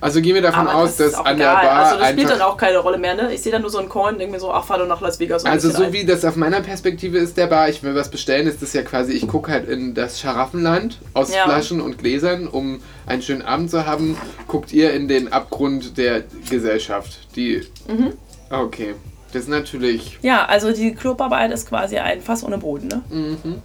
Also 0.00 0.20
gehen 0.20 0.34
wir 0.34 0.42
davon 0.42 0.68
Aber 0.68 0.78
aus, 0.78 0.96
das 0.96 1.12
dass 1.12 1.26
an 1.26 1.36
der 1.38 1.46
Bar 1.46 1.70
Also 1.86 1.98
das 1.98 2.10
spielt 2.10 2.30
dann 2.30 2.40
auch 2.42 2.56
keine 2.56 2.78
Rolle 2.78 2.98
mehr, 2.98 3.14
ne? 3.14 3.32
Ich 3.32 3.42
sehe 3.42 3.50
dann 3.52 3.62
nur 3.62 3.70
so 3.70 3.78
einen 3.78 3.88
Coin 3.88 4.14
und 4.14 4.18
denke 4.18 4.32
mir 4.34 4.40
so, 4.40 4.52
ach, 4.52 4.64
fahr 4.64 4.78
doch 4.78 4.86
nach 4.86 5.00
Las 5.00 5.18
Vegas. 5.18 5.44
und 5.44 5.50
Also 5.50 5.68
ein 5.68 5.72
so 5.74 5.78
bisschen 5.78 5.92
wie 5.94 6.04
das 6.04 6.24
auf 6.24 6.36
meiner 6.36 6.60
Perspektive 6.60 7.18
ist 7.18 7.36
der 7.36 7.46
Bar, 7.46 7.68
ich 7.68 7.82
will 7.82 7.94
was 7.94 8.10
bestellen, 8.10 8.46
ist 8.46 8.60
das 8.62 8.72
ja 8.74 8.82
quasi, 8.82 9.12
ich 9.12 9.26
gucke 9.26 9.50
halt 9.50 9.68
in 9.68 9.94
das 9.94 10.20
Scharaffenland 10.20 10.98
aus 11.14 11.34
Ja. 11.34 11.44
Flaschen 11.44 11.80
und 11.80 11.98
Gläsern, 11.98 12.46
um 12.48 12.80
einen 13.06 13.22
schönen 13.22 13.42
Abend 13.42 13.70
zu 13.70 13.86
haben. 13.86 14.16
Guckt 14.46 14.72
ihr 14.72 14.92
in 14.92 15.08
den 15.08 15.32
Abgrund 15.32 15.96
der 15.98 16.22
Gesellschaft, 16.50 17.34
die... 17.36 17.62
Mhm. 17.88 18.12
Okay, 18.50 18.94
das 19.32 19.42
ist 19.42 19.48
natürlich... 19.48 20.18
Ja, 20.22 20.44
also 20.46 20.72
die 20.72 20.94
Clubarbeit 20.94 21.50
ist 21.52 21.68
quasi 21.68 21.98
ein 21.98 22.20
Fass 22.22 22.42
ohne 22.44 22.58
Boden, 22.58 22.88
ne? 22.88 23.02
Mhm. 23.10 23.62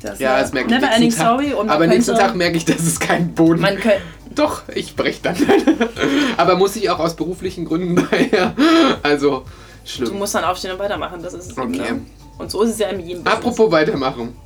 Das 0.00 0.18
Ja, 0.20 0.38
das 0.40 0.52
merke 0.52 0.68
ich 0.68 0.74
Never 0.80 0.86
nächsten 0.86 1.02
ending 1.02 1.18
Tag. 1.18 1.26
story 1.26 1.52
und 1.54 1.68
Aber 1.70 1.86
nächsten 1.86 2.14
Tag 2.14 2.34
merke 2.36 2.56
ich, 2.56 2.64
dass 2.64 2.80
es 2.80 3.00
kein 3.00 3.34
Boden 3.34 3.60
Man 3.60 3.74
könnte, 3.80 4.00
Doch, 4.34 4.62
ich 4.74 4.94
brech 4.96 5.20
dann. 5.22 5.36
Aber 6.36 6.56
muss 6.56 6.76
ich 6.76 6.88
auch 6.90 6.98
aus 6.98 7.16
beruflichen 7.16 7.64
Gründen 7.64 7.96
daher. 8.10 8.54
Also, 9.02 9.44
du 9.84 9.90
schlimm. 9.90 10.18
musst 10.18 10.34
dann 10.34 10.44
aufstehen 10.44 10.72
und 10.72 10.78
weitermachen, 10.78 11.22
das 11.22 11.34
ist 11.34 11.52
es 11.52 11.58
Okay. 11.58 11.68
ne? 11.78 12.00
Und 12.38 12.50
so 12.50 12.62
ist 12.62 12.70
es 12.70 12.78
ja 12.78 12.88
in 12.88 13.00
jedem 13.00 13.24
Business. 13.24 13.32
Apropos 13.34 13.70
weitermachen. 13.72 14.36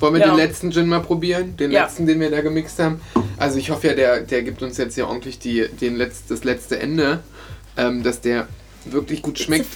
Wollen 0.00 0.14
wir 0.14 0.20
Ja. 0.20 0.28
den 0.28 0.36
letzten 0.36 0.70
Gin 0.72 0.86
mal 0.88 1.00
probieren? 1.00 1.56
Den 1.56 1.70
Ja. 1.72 1.84
letzten, 1.84 2.06
den 2.06 2.18
wir 2.20 2.30
da 2.30 2.40
gemixt 2.40 2.78
haben? 2.78 3.00
Also 3.36 3.58
ich 3.58 3.70
hoffe 3.70 3.88
ja, 3.88 3.94
der, 3.94 4.20
der 4.20 4.42
gibt 4.42 4.62
uns 4.62 4.76
jetzt 4.78 4.96
ja 4.96 5.06
ordentlich 5.06 5.38
die, 5.38 5.66
den 5.80 5.96
Letz-, 5.96 6.22
das 6.28 6.44
letzte 6.44 6.78
Ende. 6.80 7.20
Ähm, 7.76 8.02
dass 8.02 8.20
der 8.20 8.48
wirklich 8.84 9.22
gut 9.22 9.38
schmeckt. 9.38 9.66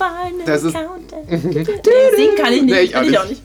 Das 0.47 0.63
ist- 0.65 0.73
singen 1.29 2.37
kann 2.37 2.53
ich 2.53 2.63
nicht. 2.63 2.75
Nee, 2.75 2.81
ich 2.83 2.95
Will 3.01 3.11
ich 3.11 3.19
auch 3.19 3.29
nicht. 3.29 3.43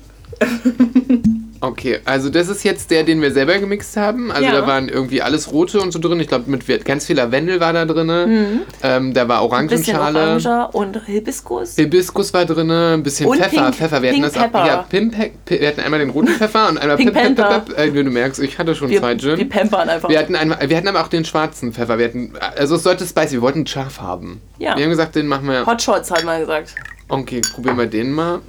Okay, 1.63 1.99
also 2.05 2.31
das 2.31 2.47
ist 2.47 2.63
jetzt 2.63 2.89
der, 2.89 3.03
den 3.03 3.21
wir 3.21 3.31
selber 3.31 3.57
gemixt 3.59 3.95
haben. 3.95 4.31
Also 4.31 4.43
Ja. 4.45 4.51
da 4.51 4.65
waren 4.65 4.89
irgendwie 4.89 5.21
alles 5.21 5.51
rote 5.51 5.79
und 5.79 5.91
so 5.91 5.99
drin. 5.99 6.19
Ich 6.19 6.27
glaube, 6.27 6.49
mit 6.49 6.65
ganz 6.85 7.05
viel 7.05 7.15
Lavendel 7.17 7.59
war 7.59 7.71
da 7.71 7.85
drin. 7.85 8.61
Ähm, 8.81 9.13
da 9.13 9.27
war 9.27 9.43
Orangenschale. 9.43 10.19
Oranger 10.19 10.73
und 10.73 11.05
Hibiskus. 11.05 11.75
Hibiskus 11.75 12.33
war 12.33 12.45
drin, 12.45 12.71
ein 12.71 13.03
bisschen 13.03 13.27
Und 13.29 13.37
Pfeffer. 13.37 13.61
Pink- 13.65 13.75
Pfeffer, 13.75 14.01
wir 14.01 14.09
hatten 14.09 14.21
Pink 14.21 14.33
das 14.33 14.43
auch. 14.43 14.65
Ja, 14.65 14.85
Pim 14.89 15.11
Pe- 15.11 15.29
Pe- 15.45 15.59
wir 15.61 15.67
hatten 15.67 15.81
einmal 15.81 15.99
den 15.99 16.09
roten 16.09 16.27
Pfeffer 16.37 16.67
und 16.67 16.79
einmal 16.79 16.97
Pink 16.97 17.13
Panther. 17.13 17.61
Pep, 17.63 17.75
Pep. 17.75 17.95
Äh, 17.95 18.03
du 18.03 18.09
merkst, 18.09 18.41
ich 18.41 18.57
hatte 18.57 18.73
schon 18.73 18.89
Wir, 18.89 18.99
zwei 18.99 19.21
wir 19.21 19.35
Gin. 19.37 19.47
pampern 19.49 19.87
einfach. 19.87 20.09
Wir 20.09 20.17
hatten, 20.17 20.35
einmal, 20.35 20.57
wir 20.67 20.75
hatten 20.75 20.87
aber 20.87 21.01
auch 21.01 21.09
den 21.09 21.25
schwarzen 21.25 21.73
Pfeffer. 21.73 21.99
Wir 21.99 22.05
hatten, 22.05 22.33
also 22.57 22.75
es 22.75 22.81
sollte 22.83 23.05
spicy, 23.05 23.33
wir 23.33 23.41
wollten 23.43 23.67
scharf 23.67 24.01
haben. 24.01 24.41
Ja. 24.57 24.75
Wir 24.75 24.83
haben 24.85 24.89
gesagt, 24.89 25.13
den 25.15 25.27
machen 25.27 25.47
wir. 25.47 25.65
Hot 25.67 25.79
Shots 25.81 26.09
hat 26.09 26.23
man 26.23 26.39
gesagt. 26.41 26.73
Okay, 27.07 27.41
probieren 27.53 27.77
wir 27.77 27.85
den 27.85 28.11
mal. 28.11 28.39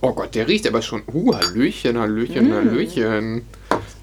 Oh 0.00 0.12
Gott, 0.12 0.34
der 0.34 0.46
riecht 0.46 0.66
aber 0.66 0.80
schon. 0.82 1.02
Uh, 1.12 1.34
Hallöchen, 1.34 1.98
Hallöchen, 1.98 2.52
Hallöchen. 2.52 3.46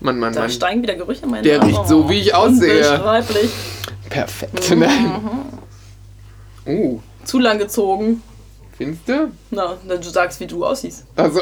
Mann, 0.01 0.19
Mann, 0.19 0.33
Da 0.33 0.41
Mann. 0.41 0.49
steigen 0.49 0.81
wieder 0.83 0.95
Gerüche 0.95 1.23
in 1.23 1.31
meine 1.31 1.43
Der 1.43 1.63
riecht 1.63 1.87
so, 1.87 2.09
wie 2.09 2.19
ich 2.19 2.35
aussehe. 2.35 2.91
Unbeschreiblich. 2.91 3.49
Perfekt. 4.09 4.69
Mhm. 4.71 4.79
Nein. 4.79 5.21
Uh, 6.65 6.99
Zu 7.23 7.39
lang 7.39 7.57
gezogen. 7.59 8.21
Findest 8.77 9.07
du? 9.07 9.31
Na, 9.51 9.77
dann 9.87 10.01
du 10.01 10.09
sagst, 10.09 10.39
wie 10.41 10.47
du 10.47 10.65
aussiehst. 10.65 11.05
Also. 11.15 11.39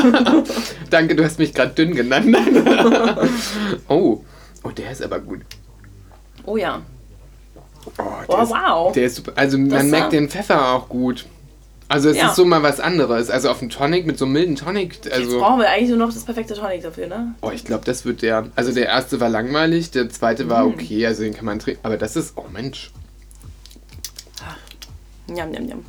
Danke, 0.90 1.14
du 1.14 1.22
hast 1.22 1.38
mich 1.38 1.52
gerade 1.52 1.74
dünn 1.74 1.94
genannt. 1.94 2.34
oh. 3.88 4.22
Oh, 4.62 4.70
der 4.70 4.90
ist 4.90 5.02
aber 5.02 5.20
gut. 5.20 5.40
Oh 6.46 6.56
ja. 6.56 6.80
Oh, 7.98 8.02
Oh, 8.28 8.42
ist, 8.42 8.50
wow. 8.50 8.92
Der 8.92 9.04
ist 9.04 9.16
super. 9.16 9.32
Also 9.36 9.58
man 9.58 9.68
Das, 9.68 9.84
merkt 9.84 10.12
den 10.14 10.30
Pfeffer 10.30 10.70
auch 10.72 10.88
gut. 10.88 11.26
Also 11.88 12.08
es 12.10 12.16
Ja. 12.16 12.28
ist 12.30 12.36
so 12.36 12.44
mal 12.44 12.62
was 12.62 12.80
anderes. 12.80 13.30
Also 13.30 13.48
auf 13.50 13.60
dem 13.60 13.70
Tonic 13.70 14.06
mit 14.06 14.18
so 14.18 14.24
einem 14.24 14.32
milden 14.34 14.56
Tonic. 14.56 14.94
Jetzt 15.04 15.12
Also, 15.12 15.38
brauchen 15.38 15.60
wir 15.60 15.70
eigentlich 15.70 15.90
nur 15.90 15.98
noch 15.98 16.12
das 16.12 16.24
perfekte 16.24 16.54
Tonic 16.54 16.82
dafür, 16.82 17.06
ne? 17.06 17.34
oh, 17.42 17.50
ich 17.52 17.64
glaube, 17.64 17.84
das 17.84 18.04
wird 18.04 18.22
der. 18.22 18.48
Also 18.56 18.72
der 18.72 18.86
erste 18.86 19.20
war 19.20 19.28
langweilig, 19.28 19.92
der 19.92 20.08
zweite 20.10 20.48
war 20.48 20.64
Mhm. 20.66 20.72
okay, 20.74 21.06
also 21.06 21.22
den 21.22 21.34
kann 21.34 21.44
man 21.44 21.58
trinken. 21.60 21.80
Aber 21.84 21.96
das 21.96 22.16
ist, 22.16 22.32
oh 22.36 22.44
Mensch. 22.52 22.90
Njam, 25.28 25.50
njam, 25.50 25.64
njam. 25.64 25.84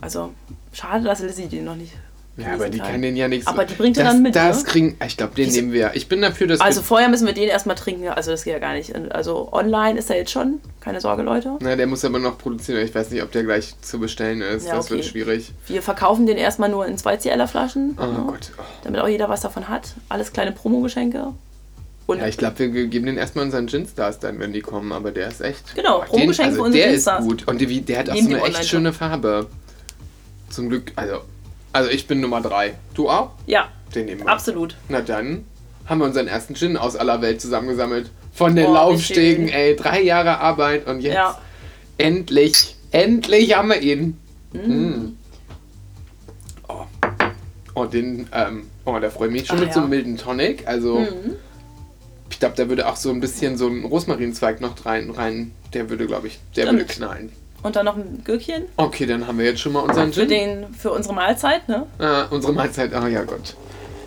Also, 0.00 0.32
schade, 0.72 1.04
dass 1.04 1.20
Lizzie 1.20 1.46
den 1.48 1.64
noch 1.64 1.76
nicht. 1.76 1.92
Ja, 2.38 2.54
aber 2.54 2.70
die 2.70 2.78
kann 2.78 3.02
den 3.02 3.14
ja 3.14 3.28
nicht 3.28 3.44
so. 3.44 3.50
Aber 3.50 3.66
die 3.66 3.74
bringt 3.74 3.98
er 3.98 4.04
dann 4.04 4.22
mit, 4.22 4.34
Das 4.34 4.62
ne? 4.64 4.68
kriegen, 4.70 4.96
ich 5.06 5.18
glaube, 5.18 5.34
den 5.34 5.44
Diese- 5.44 5.60
nehmen 5.60 5.72
wir. 5.72 5.90
Ich 5.94 6.08
bin 6.08 6.22
dafür, 6.22 6.46
dass 6.46 6.60
Also 6.62 6.80
vorher 6.80 7.10
müssen 7.10 7.26
wir 7.26 7.34
den 7.34 7.48
erstmal 7.48 7.76
trinken, 7.76 8.08
also 8.08 8.30
das 8.30 8.44
geht 8.44 8.54
ja 8.54 8.58
gar 8.58 8.72
nicht. 8.72 8.94
Also 9.14 9.52
online 9.52 9.98
ist 9.98 10.08
er 10.08 10.16
jetzt 10.16 10.30
schon, 10.30 10.60
keine 10.80 11.00
Sorge 11.02 11.22
Leute. 11.22 11.58
Na, 11.60 11.76
der 11.76 11.86
muss 11.86 12.04
aber 12.06 12.18
noch 12.18 12.38
produzieren. 12.38 12.82
Ich 12.86 12.94
weiß 12.94 13.10
nicht, 13.10 13.22
ob 13.22 13.32
der 13.32 13.42
gleich 13.44 13.74
zu 13.82 13.98
bestellen 13.98 14.40
ist. 14.40 14.66
Ja, 14.66 14.76
das 14.76 14.88
wird 14.90 15.00
okay. 15.00 15.08
schwierig. 15.10 15.52
Wir 15.66 15.82
verkaufen 15.82 16.26
den 16.26 16.38
erstmal 16.38 16.70
nur 16.70 16.86
in 16.86 16.96
2CLer 16.96 17.46
Flaschen, 17.46 17.98
Oh 18.00 18.06
ne? 18.06 18.24
Gott. 18.28 18.50
Oh. 18.58 18.62
damit 18.84 19.00
auch 19.02 19.08
jeder 19.08 19.28
was 19.28 19.42
davon 19.42 19.68
hat. 19.68 19.88
Alles 20.08 20.32
kleine 20.32 20.52
Promogeschenke. 20.52 21.26
Und 22.06 22.18
Ja, 22.18 22.26
ich 22.28 22.38
glaube, 22.38 22.58
wir 22.58 22.86
geben 22.86 23.06
den 23.06 23.18
erstmal 23.18 23.44
unseren 23.44 23.68
Gin-Stars 23.68 24.18
dann, 24.20 24.38
wenn 24.40 24.54
die 24.54 24.60
kommen, 24.62 24.90
aber 24.92 25.10
der 25.12 25.28
ist 25.28 25.42
echt. 25.42 25.74
Genau, 25.74 26.00
den- 26.00 26.08
Probegeschenk 26.08 26.48
also 26.48 26.56
für 26.60 26.66
unsere 26.66 26.82
Der 26.84 26.92
Gin-Stars. 26.94 27.20
ist 27.20 27.28
gut 27.28 27.46
und 27.46 27.60
die, 27.60 27.80
der 27.82 27.98
hat 27.98 28.08
auch 28.10 28.16
so 28.16 28.26
eine 28.26 28.42
echt 28.42 28.64
schöne 28.66 28.92
Farbe. 28.94 29.46
Zum 30.48 30.68
Glück, 30.70 30.92
also. 30.96 31.18
Also 31.72 31.90
ich 31.90 32.06
bin 32.06 32.20
Nummer 32.20 32.40
3. 32.40 32.74
Du 32.94 33.08
auch? 33.08 33.30
ja, 33.46 33.68
Den 33.94 34.06
nehmen 34.06 34.22
wir. 34.24 34.28
absolut. 34.28 34.76
Na 34.88 35.00
dann 35.00 35.44
haben 35.86 35.98
wir 36.00 36.04
unseren 36.06 36.28
ersten 36.28 36.54
Gin 36.54 36.76
aus 36.76 36.96
aller 36.96 37.20
Welt 37.22 37.40
zusammengesammelt. 37.40 38.10
Von 38.34 38.54
den 38.56 38.66
Boah, 38.66 38.74
Laufstegen, 38.74 39.48
ey. 39.48 39.76
Drei 39.76 40.00
Jahre 40.02 40.38
Arbeit 40.38 40.86
und 40.86 41.00
jetzt 41.00 41.14
Ja. 41.14 41.38
endlich, 41.98 42.76
endlich 42.90 43.56
haben 43.56 43.68
wir 43.68 43.80
ihn. 43.82 44.18
Mm. 44.52 45.12
Oh. 46.68 46.84
Oh, 47.74 47.84
den, 47.86 48.28
ähm, 48.32 48.64
oh, 48.84 48.98
da 48.98 49.10
freue 49.10 49.28
ich 49.28 49.32
mich 49.32 49.46
schon 49.46 49.58
Ah, 49.58 49.60
mit 49.62 49.72
so 49.72 49.80
ja. 49.80 49.84
einem 49.84 49.90
milden 49.90 50.16
Tonic. 50.18 50.66
Also, 50.66 51.00
Mhm. 51.00 51.36
ich 52.30 52.38
glaube, 52.38 52.54
da 52.56 52.68
würde 52.68 52.86
auch 52.88 52.96
so 52.96 53.10
ein 53.10 53.20
bisschen 53.20 53.56
so 53.58 53.66
ein 53.66 53.84
Rosmarinzweig 53.84 54.60
noch 54.60 54.84
rein, 54.86 55.10
rein. 55.10 55.52
Der 55.74 55.88
würde, 55.90 56.06
glaube 56.06 56.26
ich, 56.28 56.38
der 56.56 56.62
Stimmt. 56.66 56.80
würde 56.80 56.92
knallen. 56.92 57.32
Und 57.62 57.76
dann 57.76 57.84
noch 57.86 57.96
ein 57.96 58.22
Gürkchen 58.24 58.64
Okay, 58.76 59.06
dann 59.06 59.26
haben 59.26 59.38
wir 59.38 59.44
jetzt 59.46 59.60
schon 59.60 59.72
mal 59.72 59.80
unseren 59.80 60.12
für, 60.12 60.20
Gin. 60.26 60.28
den, 60.28 60.74
für 60.74 60.90
unsere 60.90 61.14
Mahlzeit, 61.14 61.68
ne? 61.68 61.86
Ah, 61.98 62.24
unsere 62.30 62.52
Mahlzeit, 62.52 62.90
oh 62.94 63.06
ja 63.06 63.22
Gott. 63.24 63.54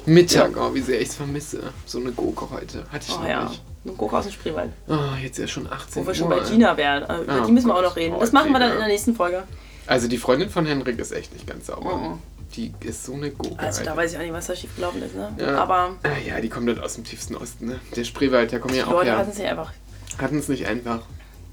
Mittag, 0.05 0.51
oh, 0.57 0.73
wie 0.73 0.81
sehr 0.81 1.01
ich 1.01 1.09
es 1.09 1.15
vermisse. 1.15 1.61
So 1.85 1.99
eine 1.99 2.11
Gurke 2.11 2.49
heute. 2.51 2.83
Hatte 2.91 3.05
ich 3.07 3.15
Oh 3.15 3.21
noch 3.21 3.27
ja, 3.27 3.43
nicht. 3.45 3.61
ein 3.85 3.97
Gurke 3.97 4.17
aus 4.17 4.25
dem 4.25 4.33
Spreewald. 4.33 4.71
Oh, 4.87 4.93
jetzt 5.21 5.39
ist 5.39 5.39
ja 5.39 5.47
schon 5.47 5.71
18 5.71 6.03
Wo 6.03 6.07
wir 6.07 6.13
schon 6.13 6.27
Uhr. 6.31 6.37
bei 6.41 6.47
Gina 6.47 6.77
wären. 6.77 7.03
Äh, 7.09 7.21
Über 7.23 7.41
Oh 7.41 7.45
die 7.45 7.51
müssen 7.51 7.67
wir 7.67 7.73
auch 7.73 7.77
Gott. 7.77 7.85
noch 7.89 7.95
reden. 7.95 8.15
Oh, 8.15 8.19
Das 8.19 8.31
machen 8.31 8.51
wir 8.51 8.59
dann 8.59 8.71
in 8.73 8.77
der 8.77 8.87
nächsten 8.87 9.15
Folge. 9.15 9.43
Also 9.87 10.07
die 10.07 10.17
Freundin 10.17 10.49
von 10.49 10.65
Henrik 10.65 10.99
ist 10.99 11.11
echt 11.11 11.33
nicht 11.33 11.47
ganz 11.47 11.67
sauber. 11.67 11.95
Mhm. 11.97 12.19
Die 12.55 12.71
ist 12.81 13.03
so 13.03 13.13
eine 13.13 13.31
Gurke. 13.31 13.57
Also 13.57 13.83
da 13.83 13.91
Alter. 13.91 14.01
weiß 14.03 14.11
ich 14.11 14.17
auch 14.17 14.21
nicht, 14.21 14.33
was 14.33 14.45
da 14.47 14.55
schief 14.55 14.75
gelaufen 14.75 15.01
ist, 15.01 15.15
ne? 15.15 15.29
Ja. 15.39 15.57
Aber 15.57 15.95
Ah, 16.03 16.09
ja, 16.27 16.39
die 16.39 16.49
kommt 16.49 16.67
dort 16.69 16.79
aus 16.83 16.95
dem 16.95 17.03
tiefsten 17.03 17.35
Osten, 17.35 17.65
ne? 17.67 17.79
Der 17.95 18.03
Spreewald, 18.03 18.51
der 18.51 18.59
kommt 18.59 18.75
ja 18.75 18.85
auch 18.85 18.91
Leute 18.91 19.09
her. 19.11 19.17
hatten 19.17 19.31
es 19.31 19.37
nicht 19.39 19.47
einfach. 19.49 19.71
Hatten 20.19 20.37
es 20.39 20.47
nicht 20.49 20.67
einfach. 20.67 21.01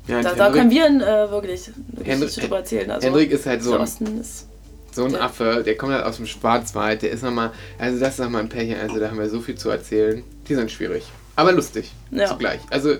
Ja, 0.08 0.20
Da, 0.22 0.34
da 0.34 0.44
Henrik, 0.46 0.60
können 0.60 0.70
wir 0.70 0.86
äh, 0.86 1.30
wirklich 1.30 1.70
eine 1.96 2.04
Henrik- 2.04 2.34
drüber 2.34 2.56
erzählen. 2.58 2.90
Also, 2.90 3.06
Henrik 3.06 3.30
ist 3.30 3.46
halt 3.46 3.62
so 3.62 3.76
ein, 3.78 3.84
ist. 4.20 4.46
so 4.92 5.04
ein 5.04 5.12
der- 5.12 5.22
Affe, 5.22 5.62
der 5.64 5.76
kommt 5.76 5.92
halt 5.92 6.04
aus 6.04 6.16
dem 6.16 6.26
Schwarzwald, 6.26 7.02
der 7.02 7.10
ist 7.10 7.22
nochmal, 7.22 7.52
also 7.78 8.00
das 8.00 8.14
ist 8.14 8.18
nochmal 8.20 8.42
ein 8.42 8.48
Pärchen, 8.48 8.80
also 8.80 8.98
da 8.98 9.08
haben 9.08 9.18
wir 9.18 9.28
so 9.28 9.40
viel 9.40 9.54
zu 9.54 9.70
erzählen. 9.70 10.24
Die 10.48 10.54
sind 10.56 10.70
schwierig, 10.72 11.04
aber 11.36 11.52
lustig 11.52 11.92
Ja. 12.10 12.26
zugleich. 12.26 12.60
Also 12.70 12.96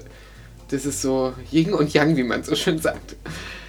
das 0.71 0.87
ist 0.87 1.03
so 1.03 1.33
Yin 1.51 1.75
und 1.75 1.93
Yang, 1.93 2.17
wie 2.17 2.23
man 2.23 2.45
so 2.45 2.55
schön 2.55 2.79
sagt. 2.79 3.17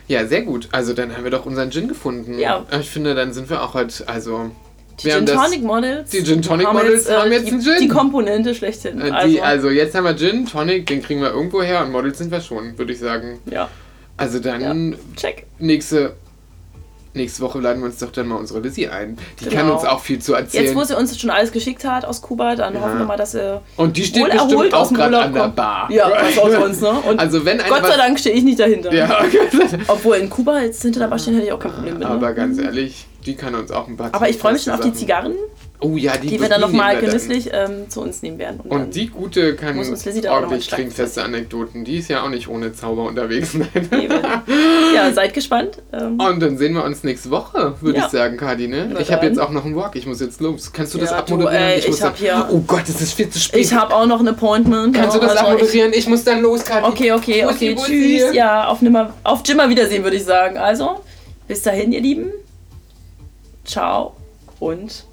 Ja, 0.08 0.28
sehr 0.28 0.44
gut. 0.44 0.70
Also 0.72 0.94
dann 0.94 1.16
haben 1.16 1.24
wir 1.24 1.32
doch 1.32 1.46
unseren 1.46 1.72
Gin 1.72 1.88
gefunden. 1.88 2.38
Ja. 2.38 2.66
Ich 2.80 2.90
finde, 2.90 3.16
dann 3.16 3.34
sind 3.34 3.50
wir 3.50 3.64
auch 3.64 3.74
halt, 3.74 4.04
also... 4.08 4.52
Die 5.00 5.06
wir 5.06 5.16
haben 5.16 5.26
Gin 5.26 5.36
Tonic 5.38 5.64
Models. 5.64 6.10
die 6.12 6.24
Gin 6.24 6.42
Tonic 6.42 6.72
Models 6.72 7.10
haben 7.10 7.32
jetzt 7.32 7.48
die, 7.48 7.52
einen 7.52 7.62
Gin. 7.62 7.74
Die 7.82 7.88
Komponente 7.88 8.54
schlechthin. 8.54 9.02
Äh, 9.02 9.10
Also, 9.12 9.28
Die, 9.28 9.42
also 9.42 9.70
jetzt 9.70 9.96
haben 9.96 10.04
wir 10.06 10.16
Gin, 10.16 10.46
Tonic, 10.46 10.86
den 10.86 11.02
kriegen 11.02 11.22
wir 11.22 11.30
irgendwo 11.32 11.62
her 11.62 11.82
und 11.84 11.92
Models 11.92 12.18
sind 12.20 12.32
wir 12.32 12.42
schon, 12.42 12.78
würde 12.78 12.94
ich 12.94 13.00
sagen. 13.00 13.40
ja, 13.50 13.70
Also 14.18 14.40
dann 14.40 14.96
check. 15.16 15.48
nächste, 15.60 16.14
nächste 17.16 17.42
Woche 17.44 17.60
laden 17.60 17.80
wir 17.82 17.88
uns 17.88 17.98
doch 18.00 18.12
dann 18.12 18.28
mal 18.28 18.36
unsere 18.36 18.60
Lizzie 18.60 18.88
ein. 18.88 19.18
Die 19.40 19.46
Genau. 19.46 19.56
kann 19.56 19.72
uns 19.72 19.84
auch 19.86 20.00
viel 20.00 20.20
zu 20.20 20.34
erzählen. 20.36 20.66
Jetzt, 20.66 20.76
wo 20.76 20.84
sie 20.84 20.96
uns 20.96 21.20
schon 21.20 21.30
alles 21.32 21.52
geschickt 21.52 21.84
hat 21.86 22.06
aus 22.06 22.22
Kuba, 22.22 22.56
dann 22.56 22.74
Ja. 22.76 22.82
hoffen 22.82 23.00
wir 23.00 23.06
mal, 23.06 23.18
dass 23.18 23.32
sie 23.34 23.62
und 23.78 23.98
die 23.98 24.04
steht 24.04 24.24
wohl 24.24 24.30
bestimmt 24.32 24.74
auch 24.76 24.94
gerade 24.94 25.18
an 25.20 25.34
der. 25.34 25.48
Bar. 25.50 25.90
Ja, 25.92 26.12
was 26.22 26.38
auch 26.38 26.50
sonst, 26.52 26.82
ne? 26.82 26.90
Und 26.92 27.20
Also 27.20 27.44
wenn 27.46 27.58
Gott 27.68 27.86
sei 27.86 27.98
Dank 27.98 28.20
stehe 28.20 28.36
ich 28.36 28.44
nicht 28.44 28.60
dahinter. 28.60 28.94
Ja, 28.94 29.22
okay. 29.26 29.40
Obwohl 29.88 30.18
in 30.18 30.30
Kuba 30.30 30.62
jetzt 30.62 30.82
hinter 30.84 31.02
der 31.02 31.08
Bar 31.08 31.18
stehen 31.20 31.34
hätte 31.36 31.48
ich 31.48 31.52
auch 31.52 31.60
kein 31.60 31.72
Problem 31.74 31.98
mit. 32.00 32.06
Aber 32.08 32.30
Ne? 32.30 32.36
ganz 32.36 32.58
ehrlich, 32.60 33.06
die 33.26 33.36
kann 33.36 33.56
uns 33.56 33.72
auch 33.72 33.88
ein 33.88 33.98
paar 33.98 34.10
Aber 34.14 34.30
ich 34.30 34.38
freue 34.38 34.54
mich 34.54 34.64
schon 34.64 34.74
auf 34.74 34.80
die 34.82 34.94
Zigarren, 34.94 35.34
Oh 35.80 35.98
ja, 35.98 36.16
die, 36.16 36.28
die 36.28 36.40
wir 36.40 36.48
dann 36.48 36.62
nochmal 36.62 36.98
genüsslich 37.02 37.50
ähm, 37.52 37.90
zu 37.90 38.00
uns 38.00 38.22
nehmen 38.22 38.38
werden. 38.40 38.62
dann- 38.64 38.72
Und 38.84 38.96
die 38.96 39.08
gute 39.10 39.54
kann 39.58 39.76
Muss 39.76 39.90
uns 39.90 40.06
Lizzie 40.06 40.22
da 40.22 40.32
auch 40.32 40.36
noch 40.36 40.44
ordentlich 40.44 40.68
trinkfeste 40.70 41.22
Anekdoten. 41.22 41.84
Die 41.84 41.98
ist 41.98 42.08
ja 42.10 42.24
auch 42.24 42.30
nicht 42.30 42.48
ohne 42.48 42.72
Zauber 42.74 43.04
unterwegs. 43.04 43.50
Ja, 44.96 45.12
seid 45.12 45.34
gespannt. 45.34 45.80
Ähm, 45.92 46.20
Und 46.20 46.40
dann 46.40 46.58
sehen 46.58 46.74
wir 46.74 46.84
uns 46.84 47.04
nächste 47.04 47.32
Woche, 47.32 47.76
würde 47.82 48.00
Ja. 48.00 48.06
ich 48.06 48.12
sagen, 48.12 48.38
Kadi, 48.38 48.68
ne? 48.68 48.96
Ich 49.00 49.12
habe 49.12 49.26
jetzt 49.26 49.40
auch 49.40 49.50
noch 49.50 49.66
einen 49.66 49.76
Walk, 49.76 49.96
ich 49.96 50.06
muss 50.06 50.22
jetzt 50.22 50.40
los. 50.40 50.72
Kannst 50.72 50.94
du 50.94 51.00
das 51.00 51.10
Ja, 51.10 51.18
du, 51.18 51.34
abmoderieren? 51.34 51.64
ey, 51.64 51.80
ich 51.80 51.88
muss 51.88 52.02
hab 52.02 52.16
dann- 52.18 52.18
hier- 52.20 52.48
Oh 52.52 52.60
Gott, 52.66 52.84
es 52.88 53.02
ist 53.02 53.14
viel 53.14 53.30
zu 53.30 53.40
spät. 53.40 53.60
ich 53.60 53.74
habe 53.74 53.94
auch 53.94 54.06
noch 54.06 54.20
ein 54.20 54.28
Appointment. 54.28 54.96
Kannst 54.96 55.16
du 55.16 55.20
das 55.20 55.32
also 55.32 55.44
ich- 55.44 55.50
abmoderieren? 55.54 55.92
Ich, 55.94 56.08
muss 56.08 56.24
dann 56.24 56.42
los, 56.42 56.64
Kadi. 56.64 56.86
Okay, 56.88 57.12
okay, 57.12 57.42
Bussi, 57.44 57.56
okay. 57.56 57.74
Bussi. 57.76 58.20
Tschüss. 58.28 58.36
Ja, 58.36 58.68
auf 58.68 58.82
nimmer, 58.82 59.14
auf 59.24 59.42
Jimmer 59.46 59.68
Wiedersehen, 59.70 60.04
würde 60.04 60.16
ich 60.18 60.24
sagen. 60.24 60.58
Also, 60.58 61.02
bis 61.48 61.62
dahin, 61.64 61.92
ihr 61.92 62.02
Lieben. 62.02 62.32
Ciao 63.66 64.16
und 64.60 65.06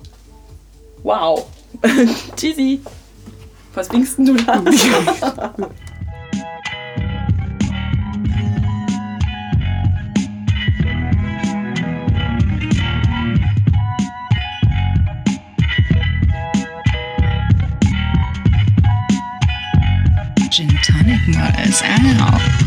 wow. 1.02 1.46
Tschüssi. 2.36 2.80
Was 3.74 3.90
winkst 3.92 4.18
du 4.18 4.34
da? 4.34 4.62
Gin 20.50 20.68
Tonic 20.82 21.28
Models 21.28 21.80
out. 22.20 22.59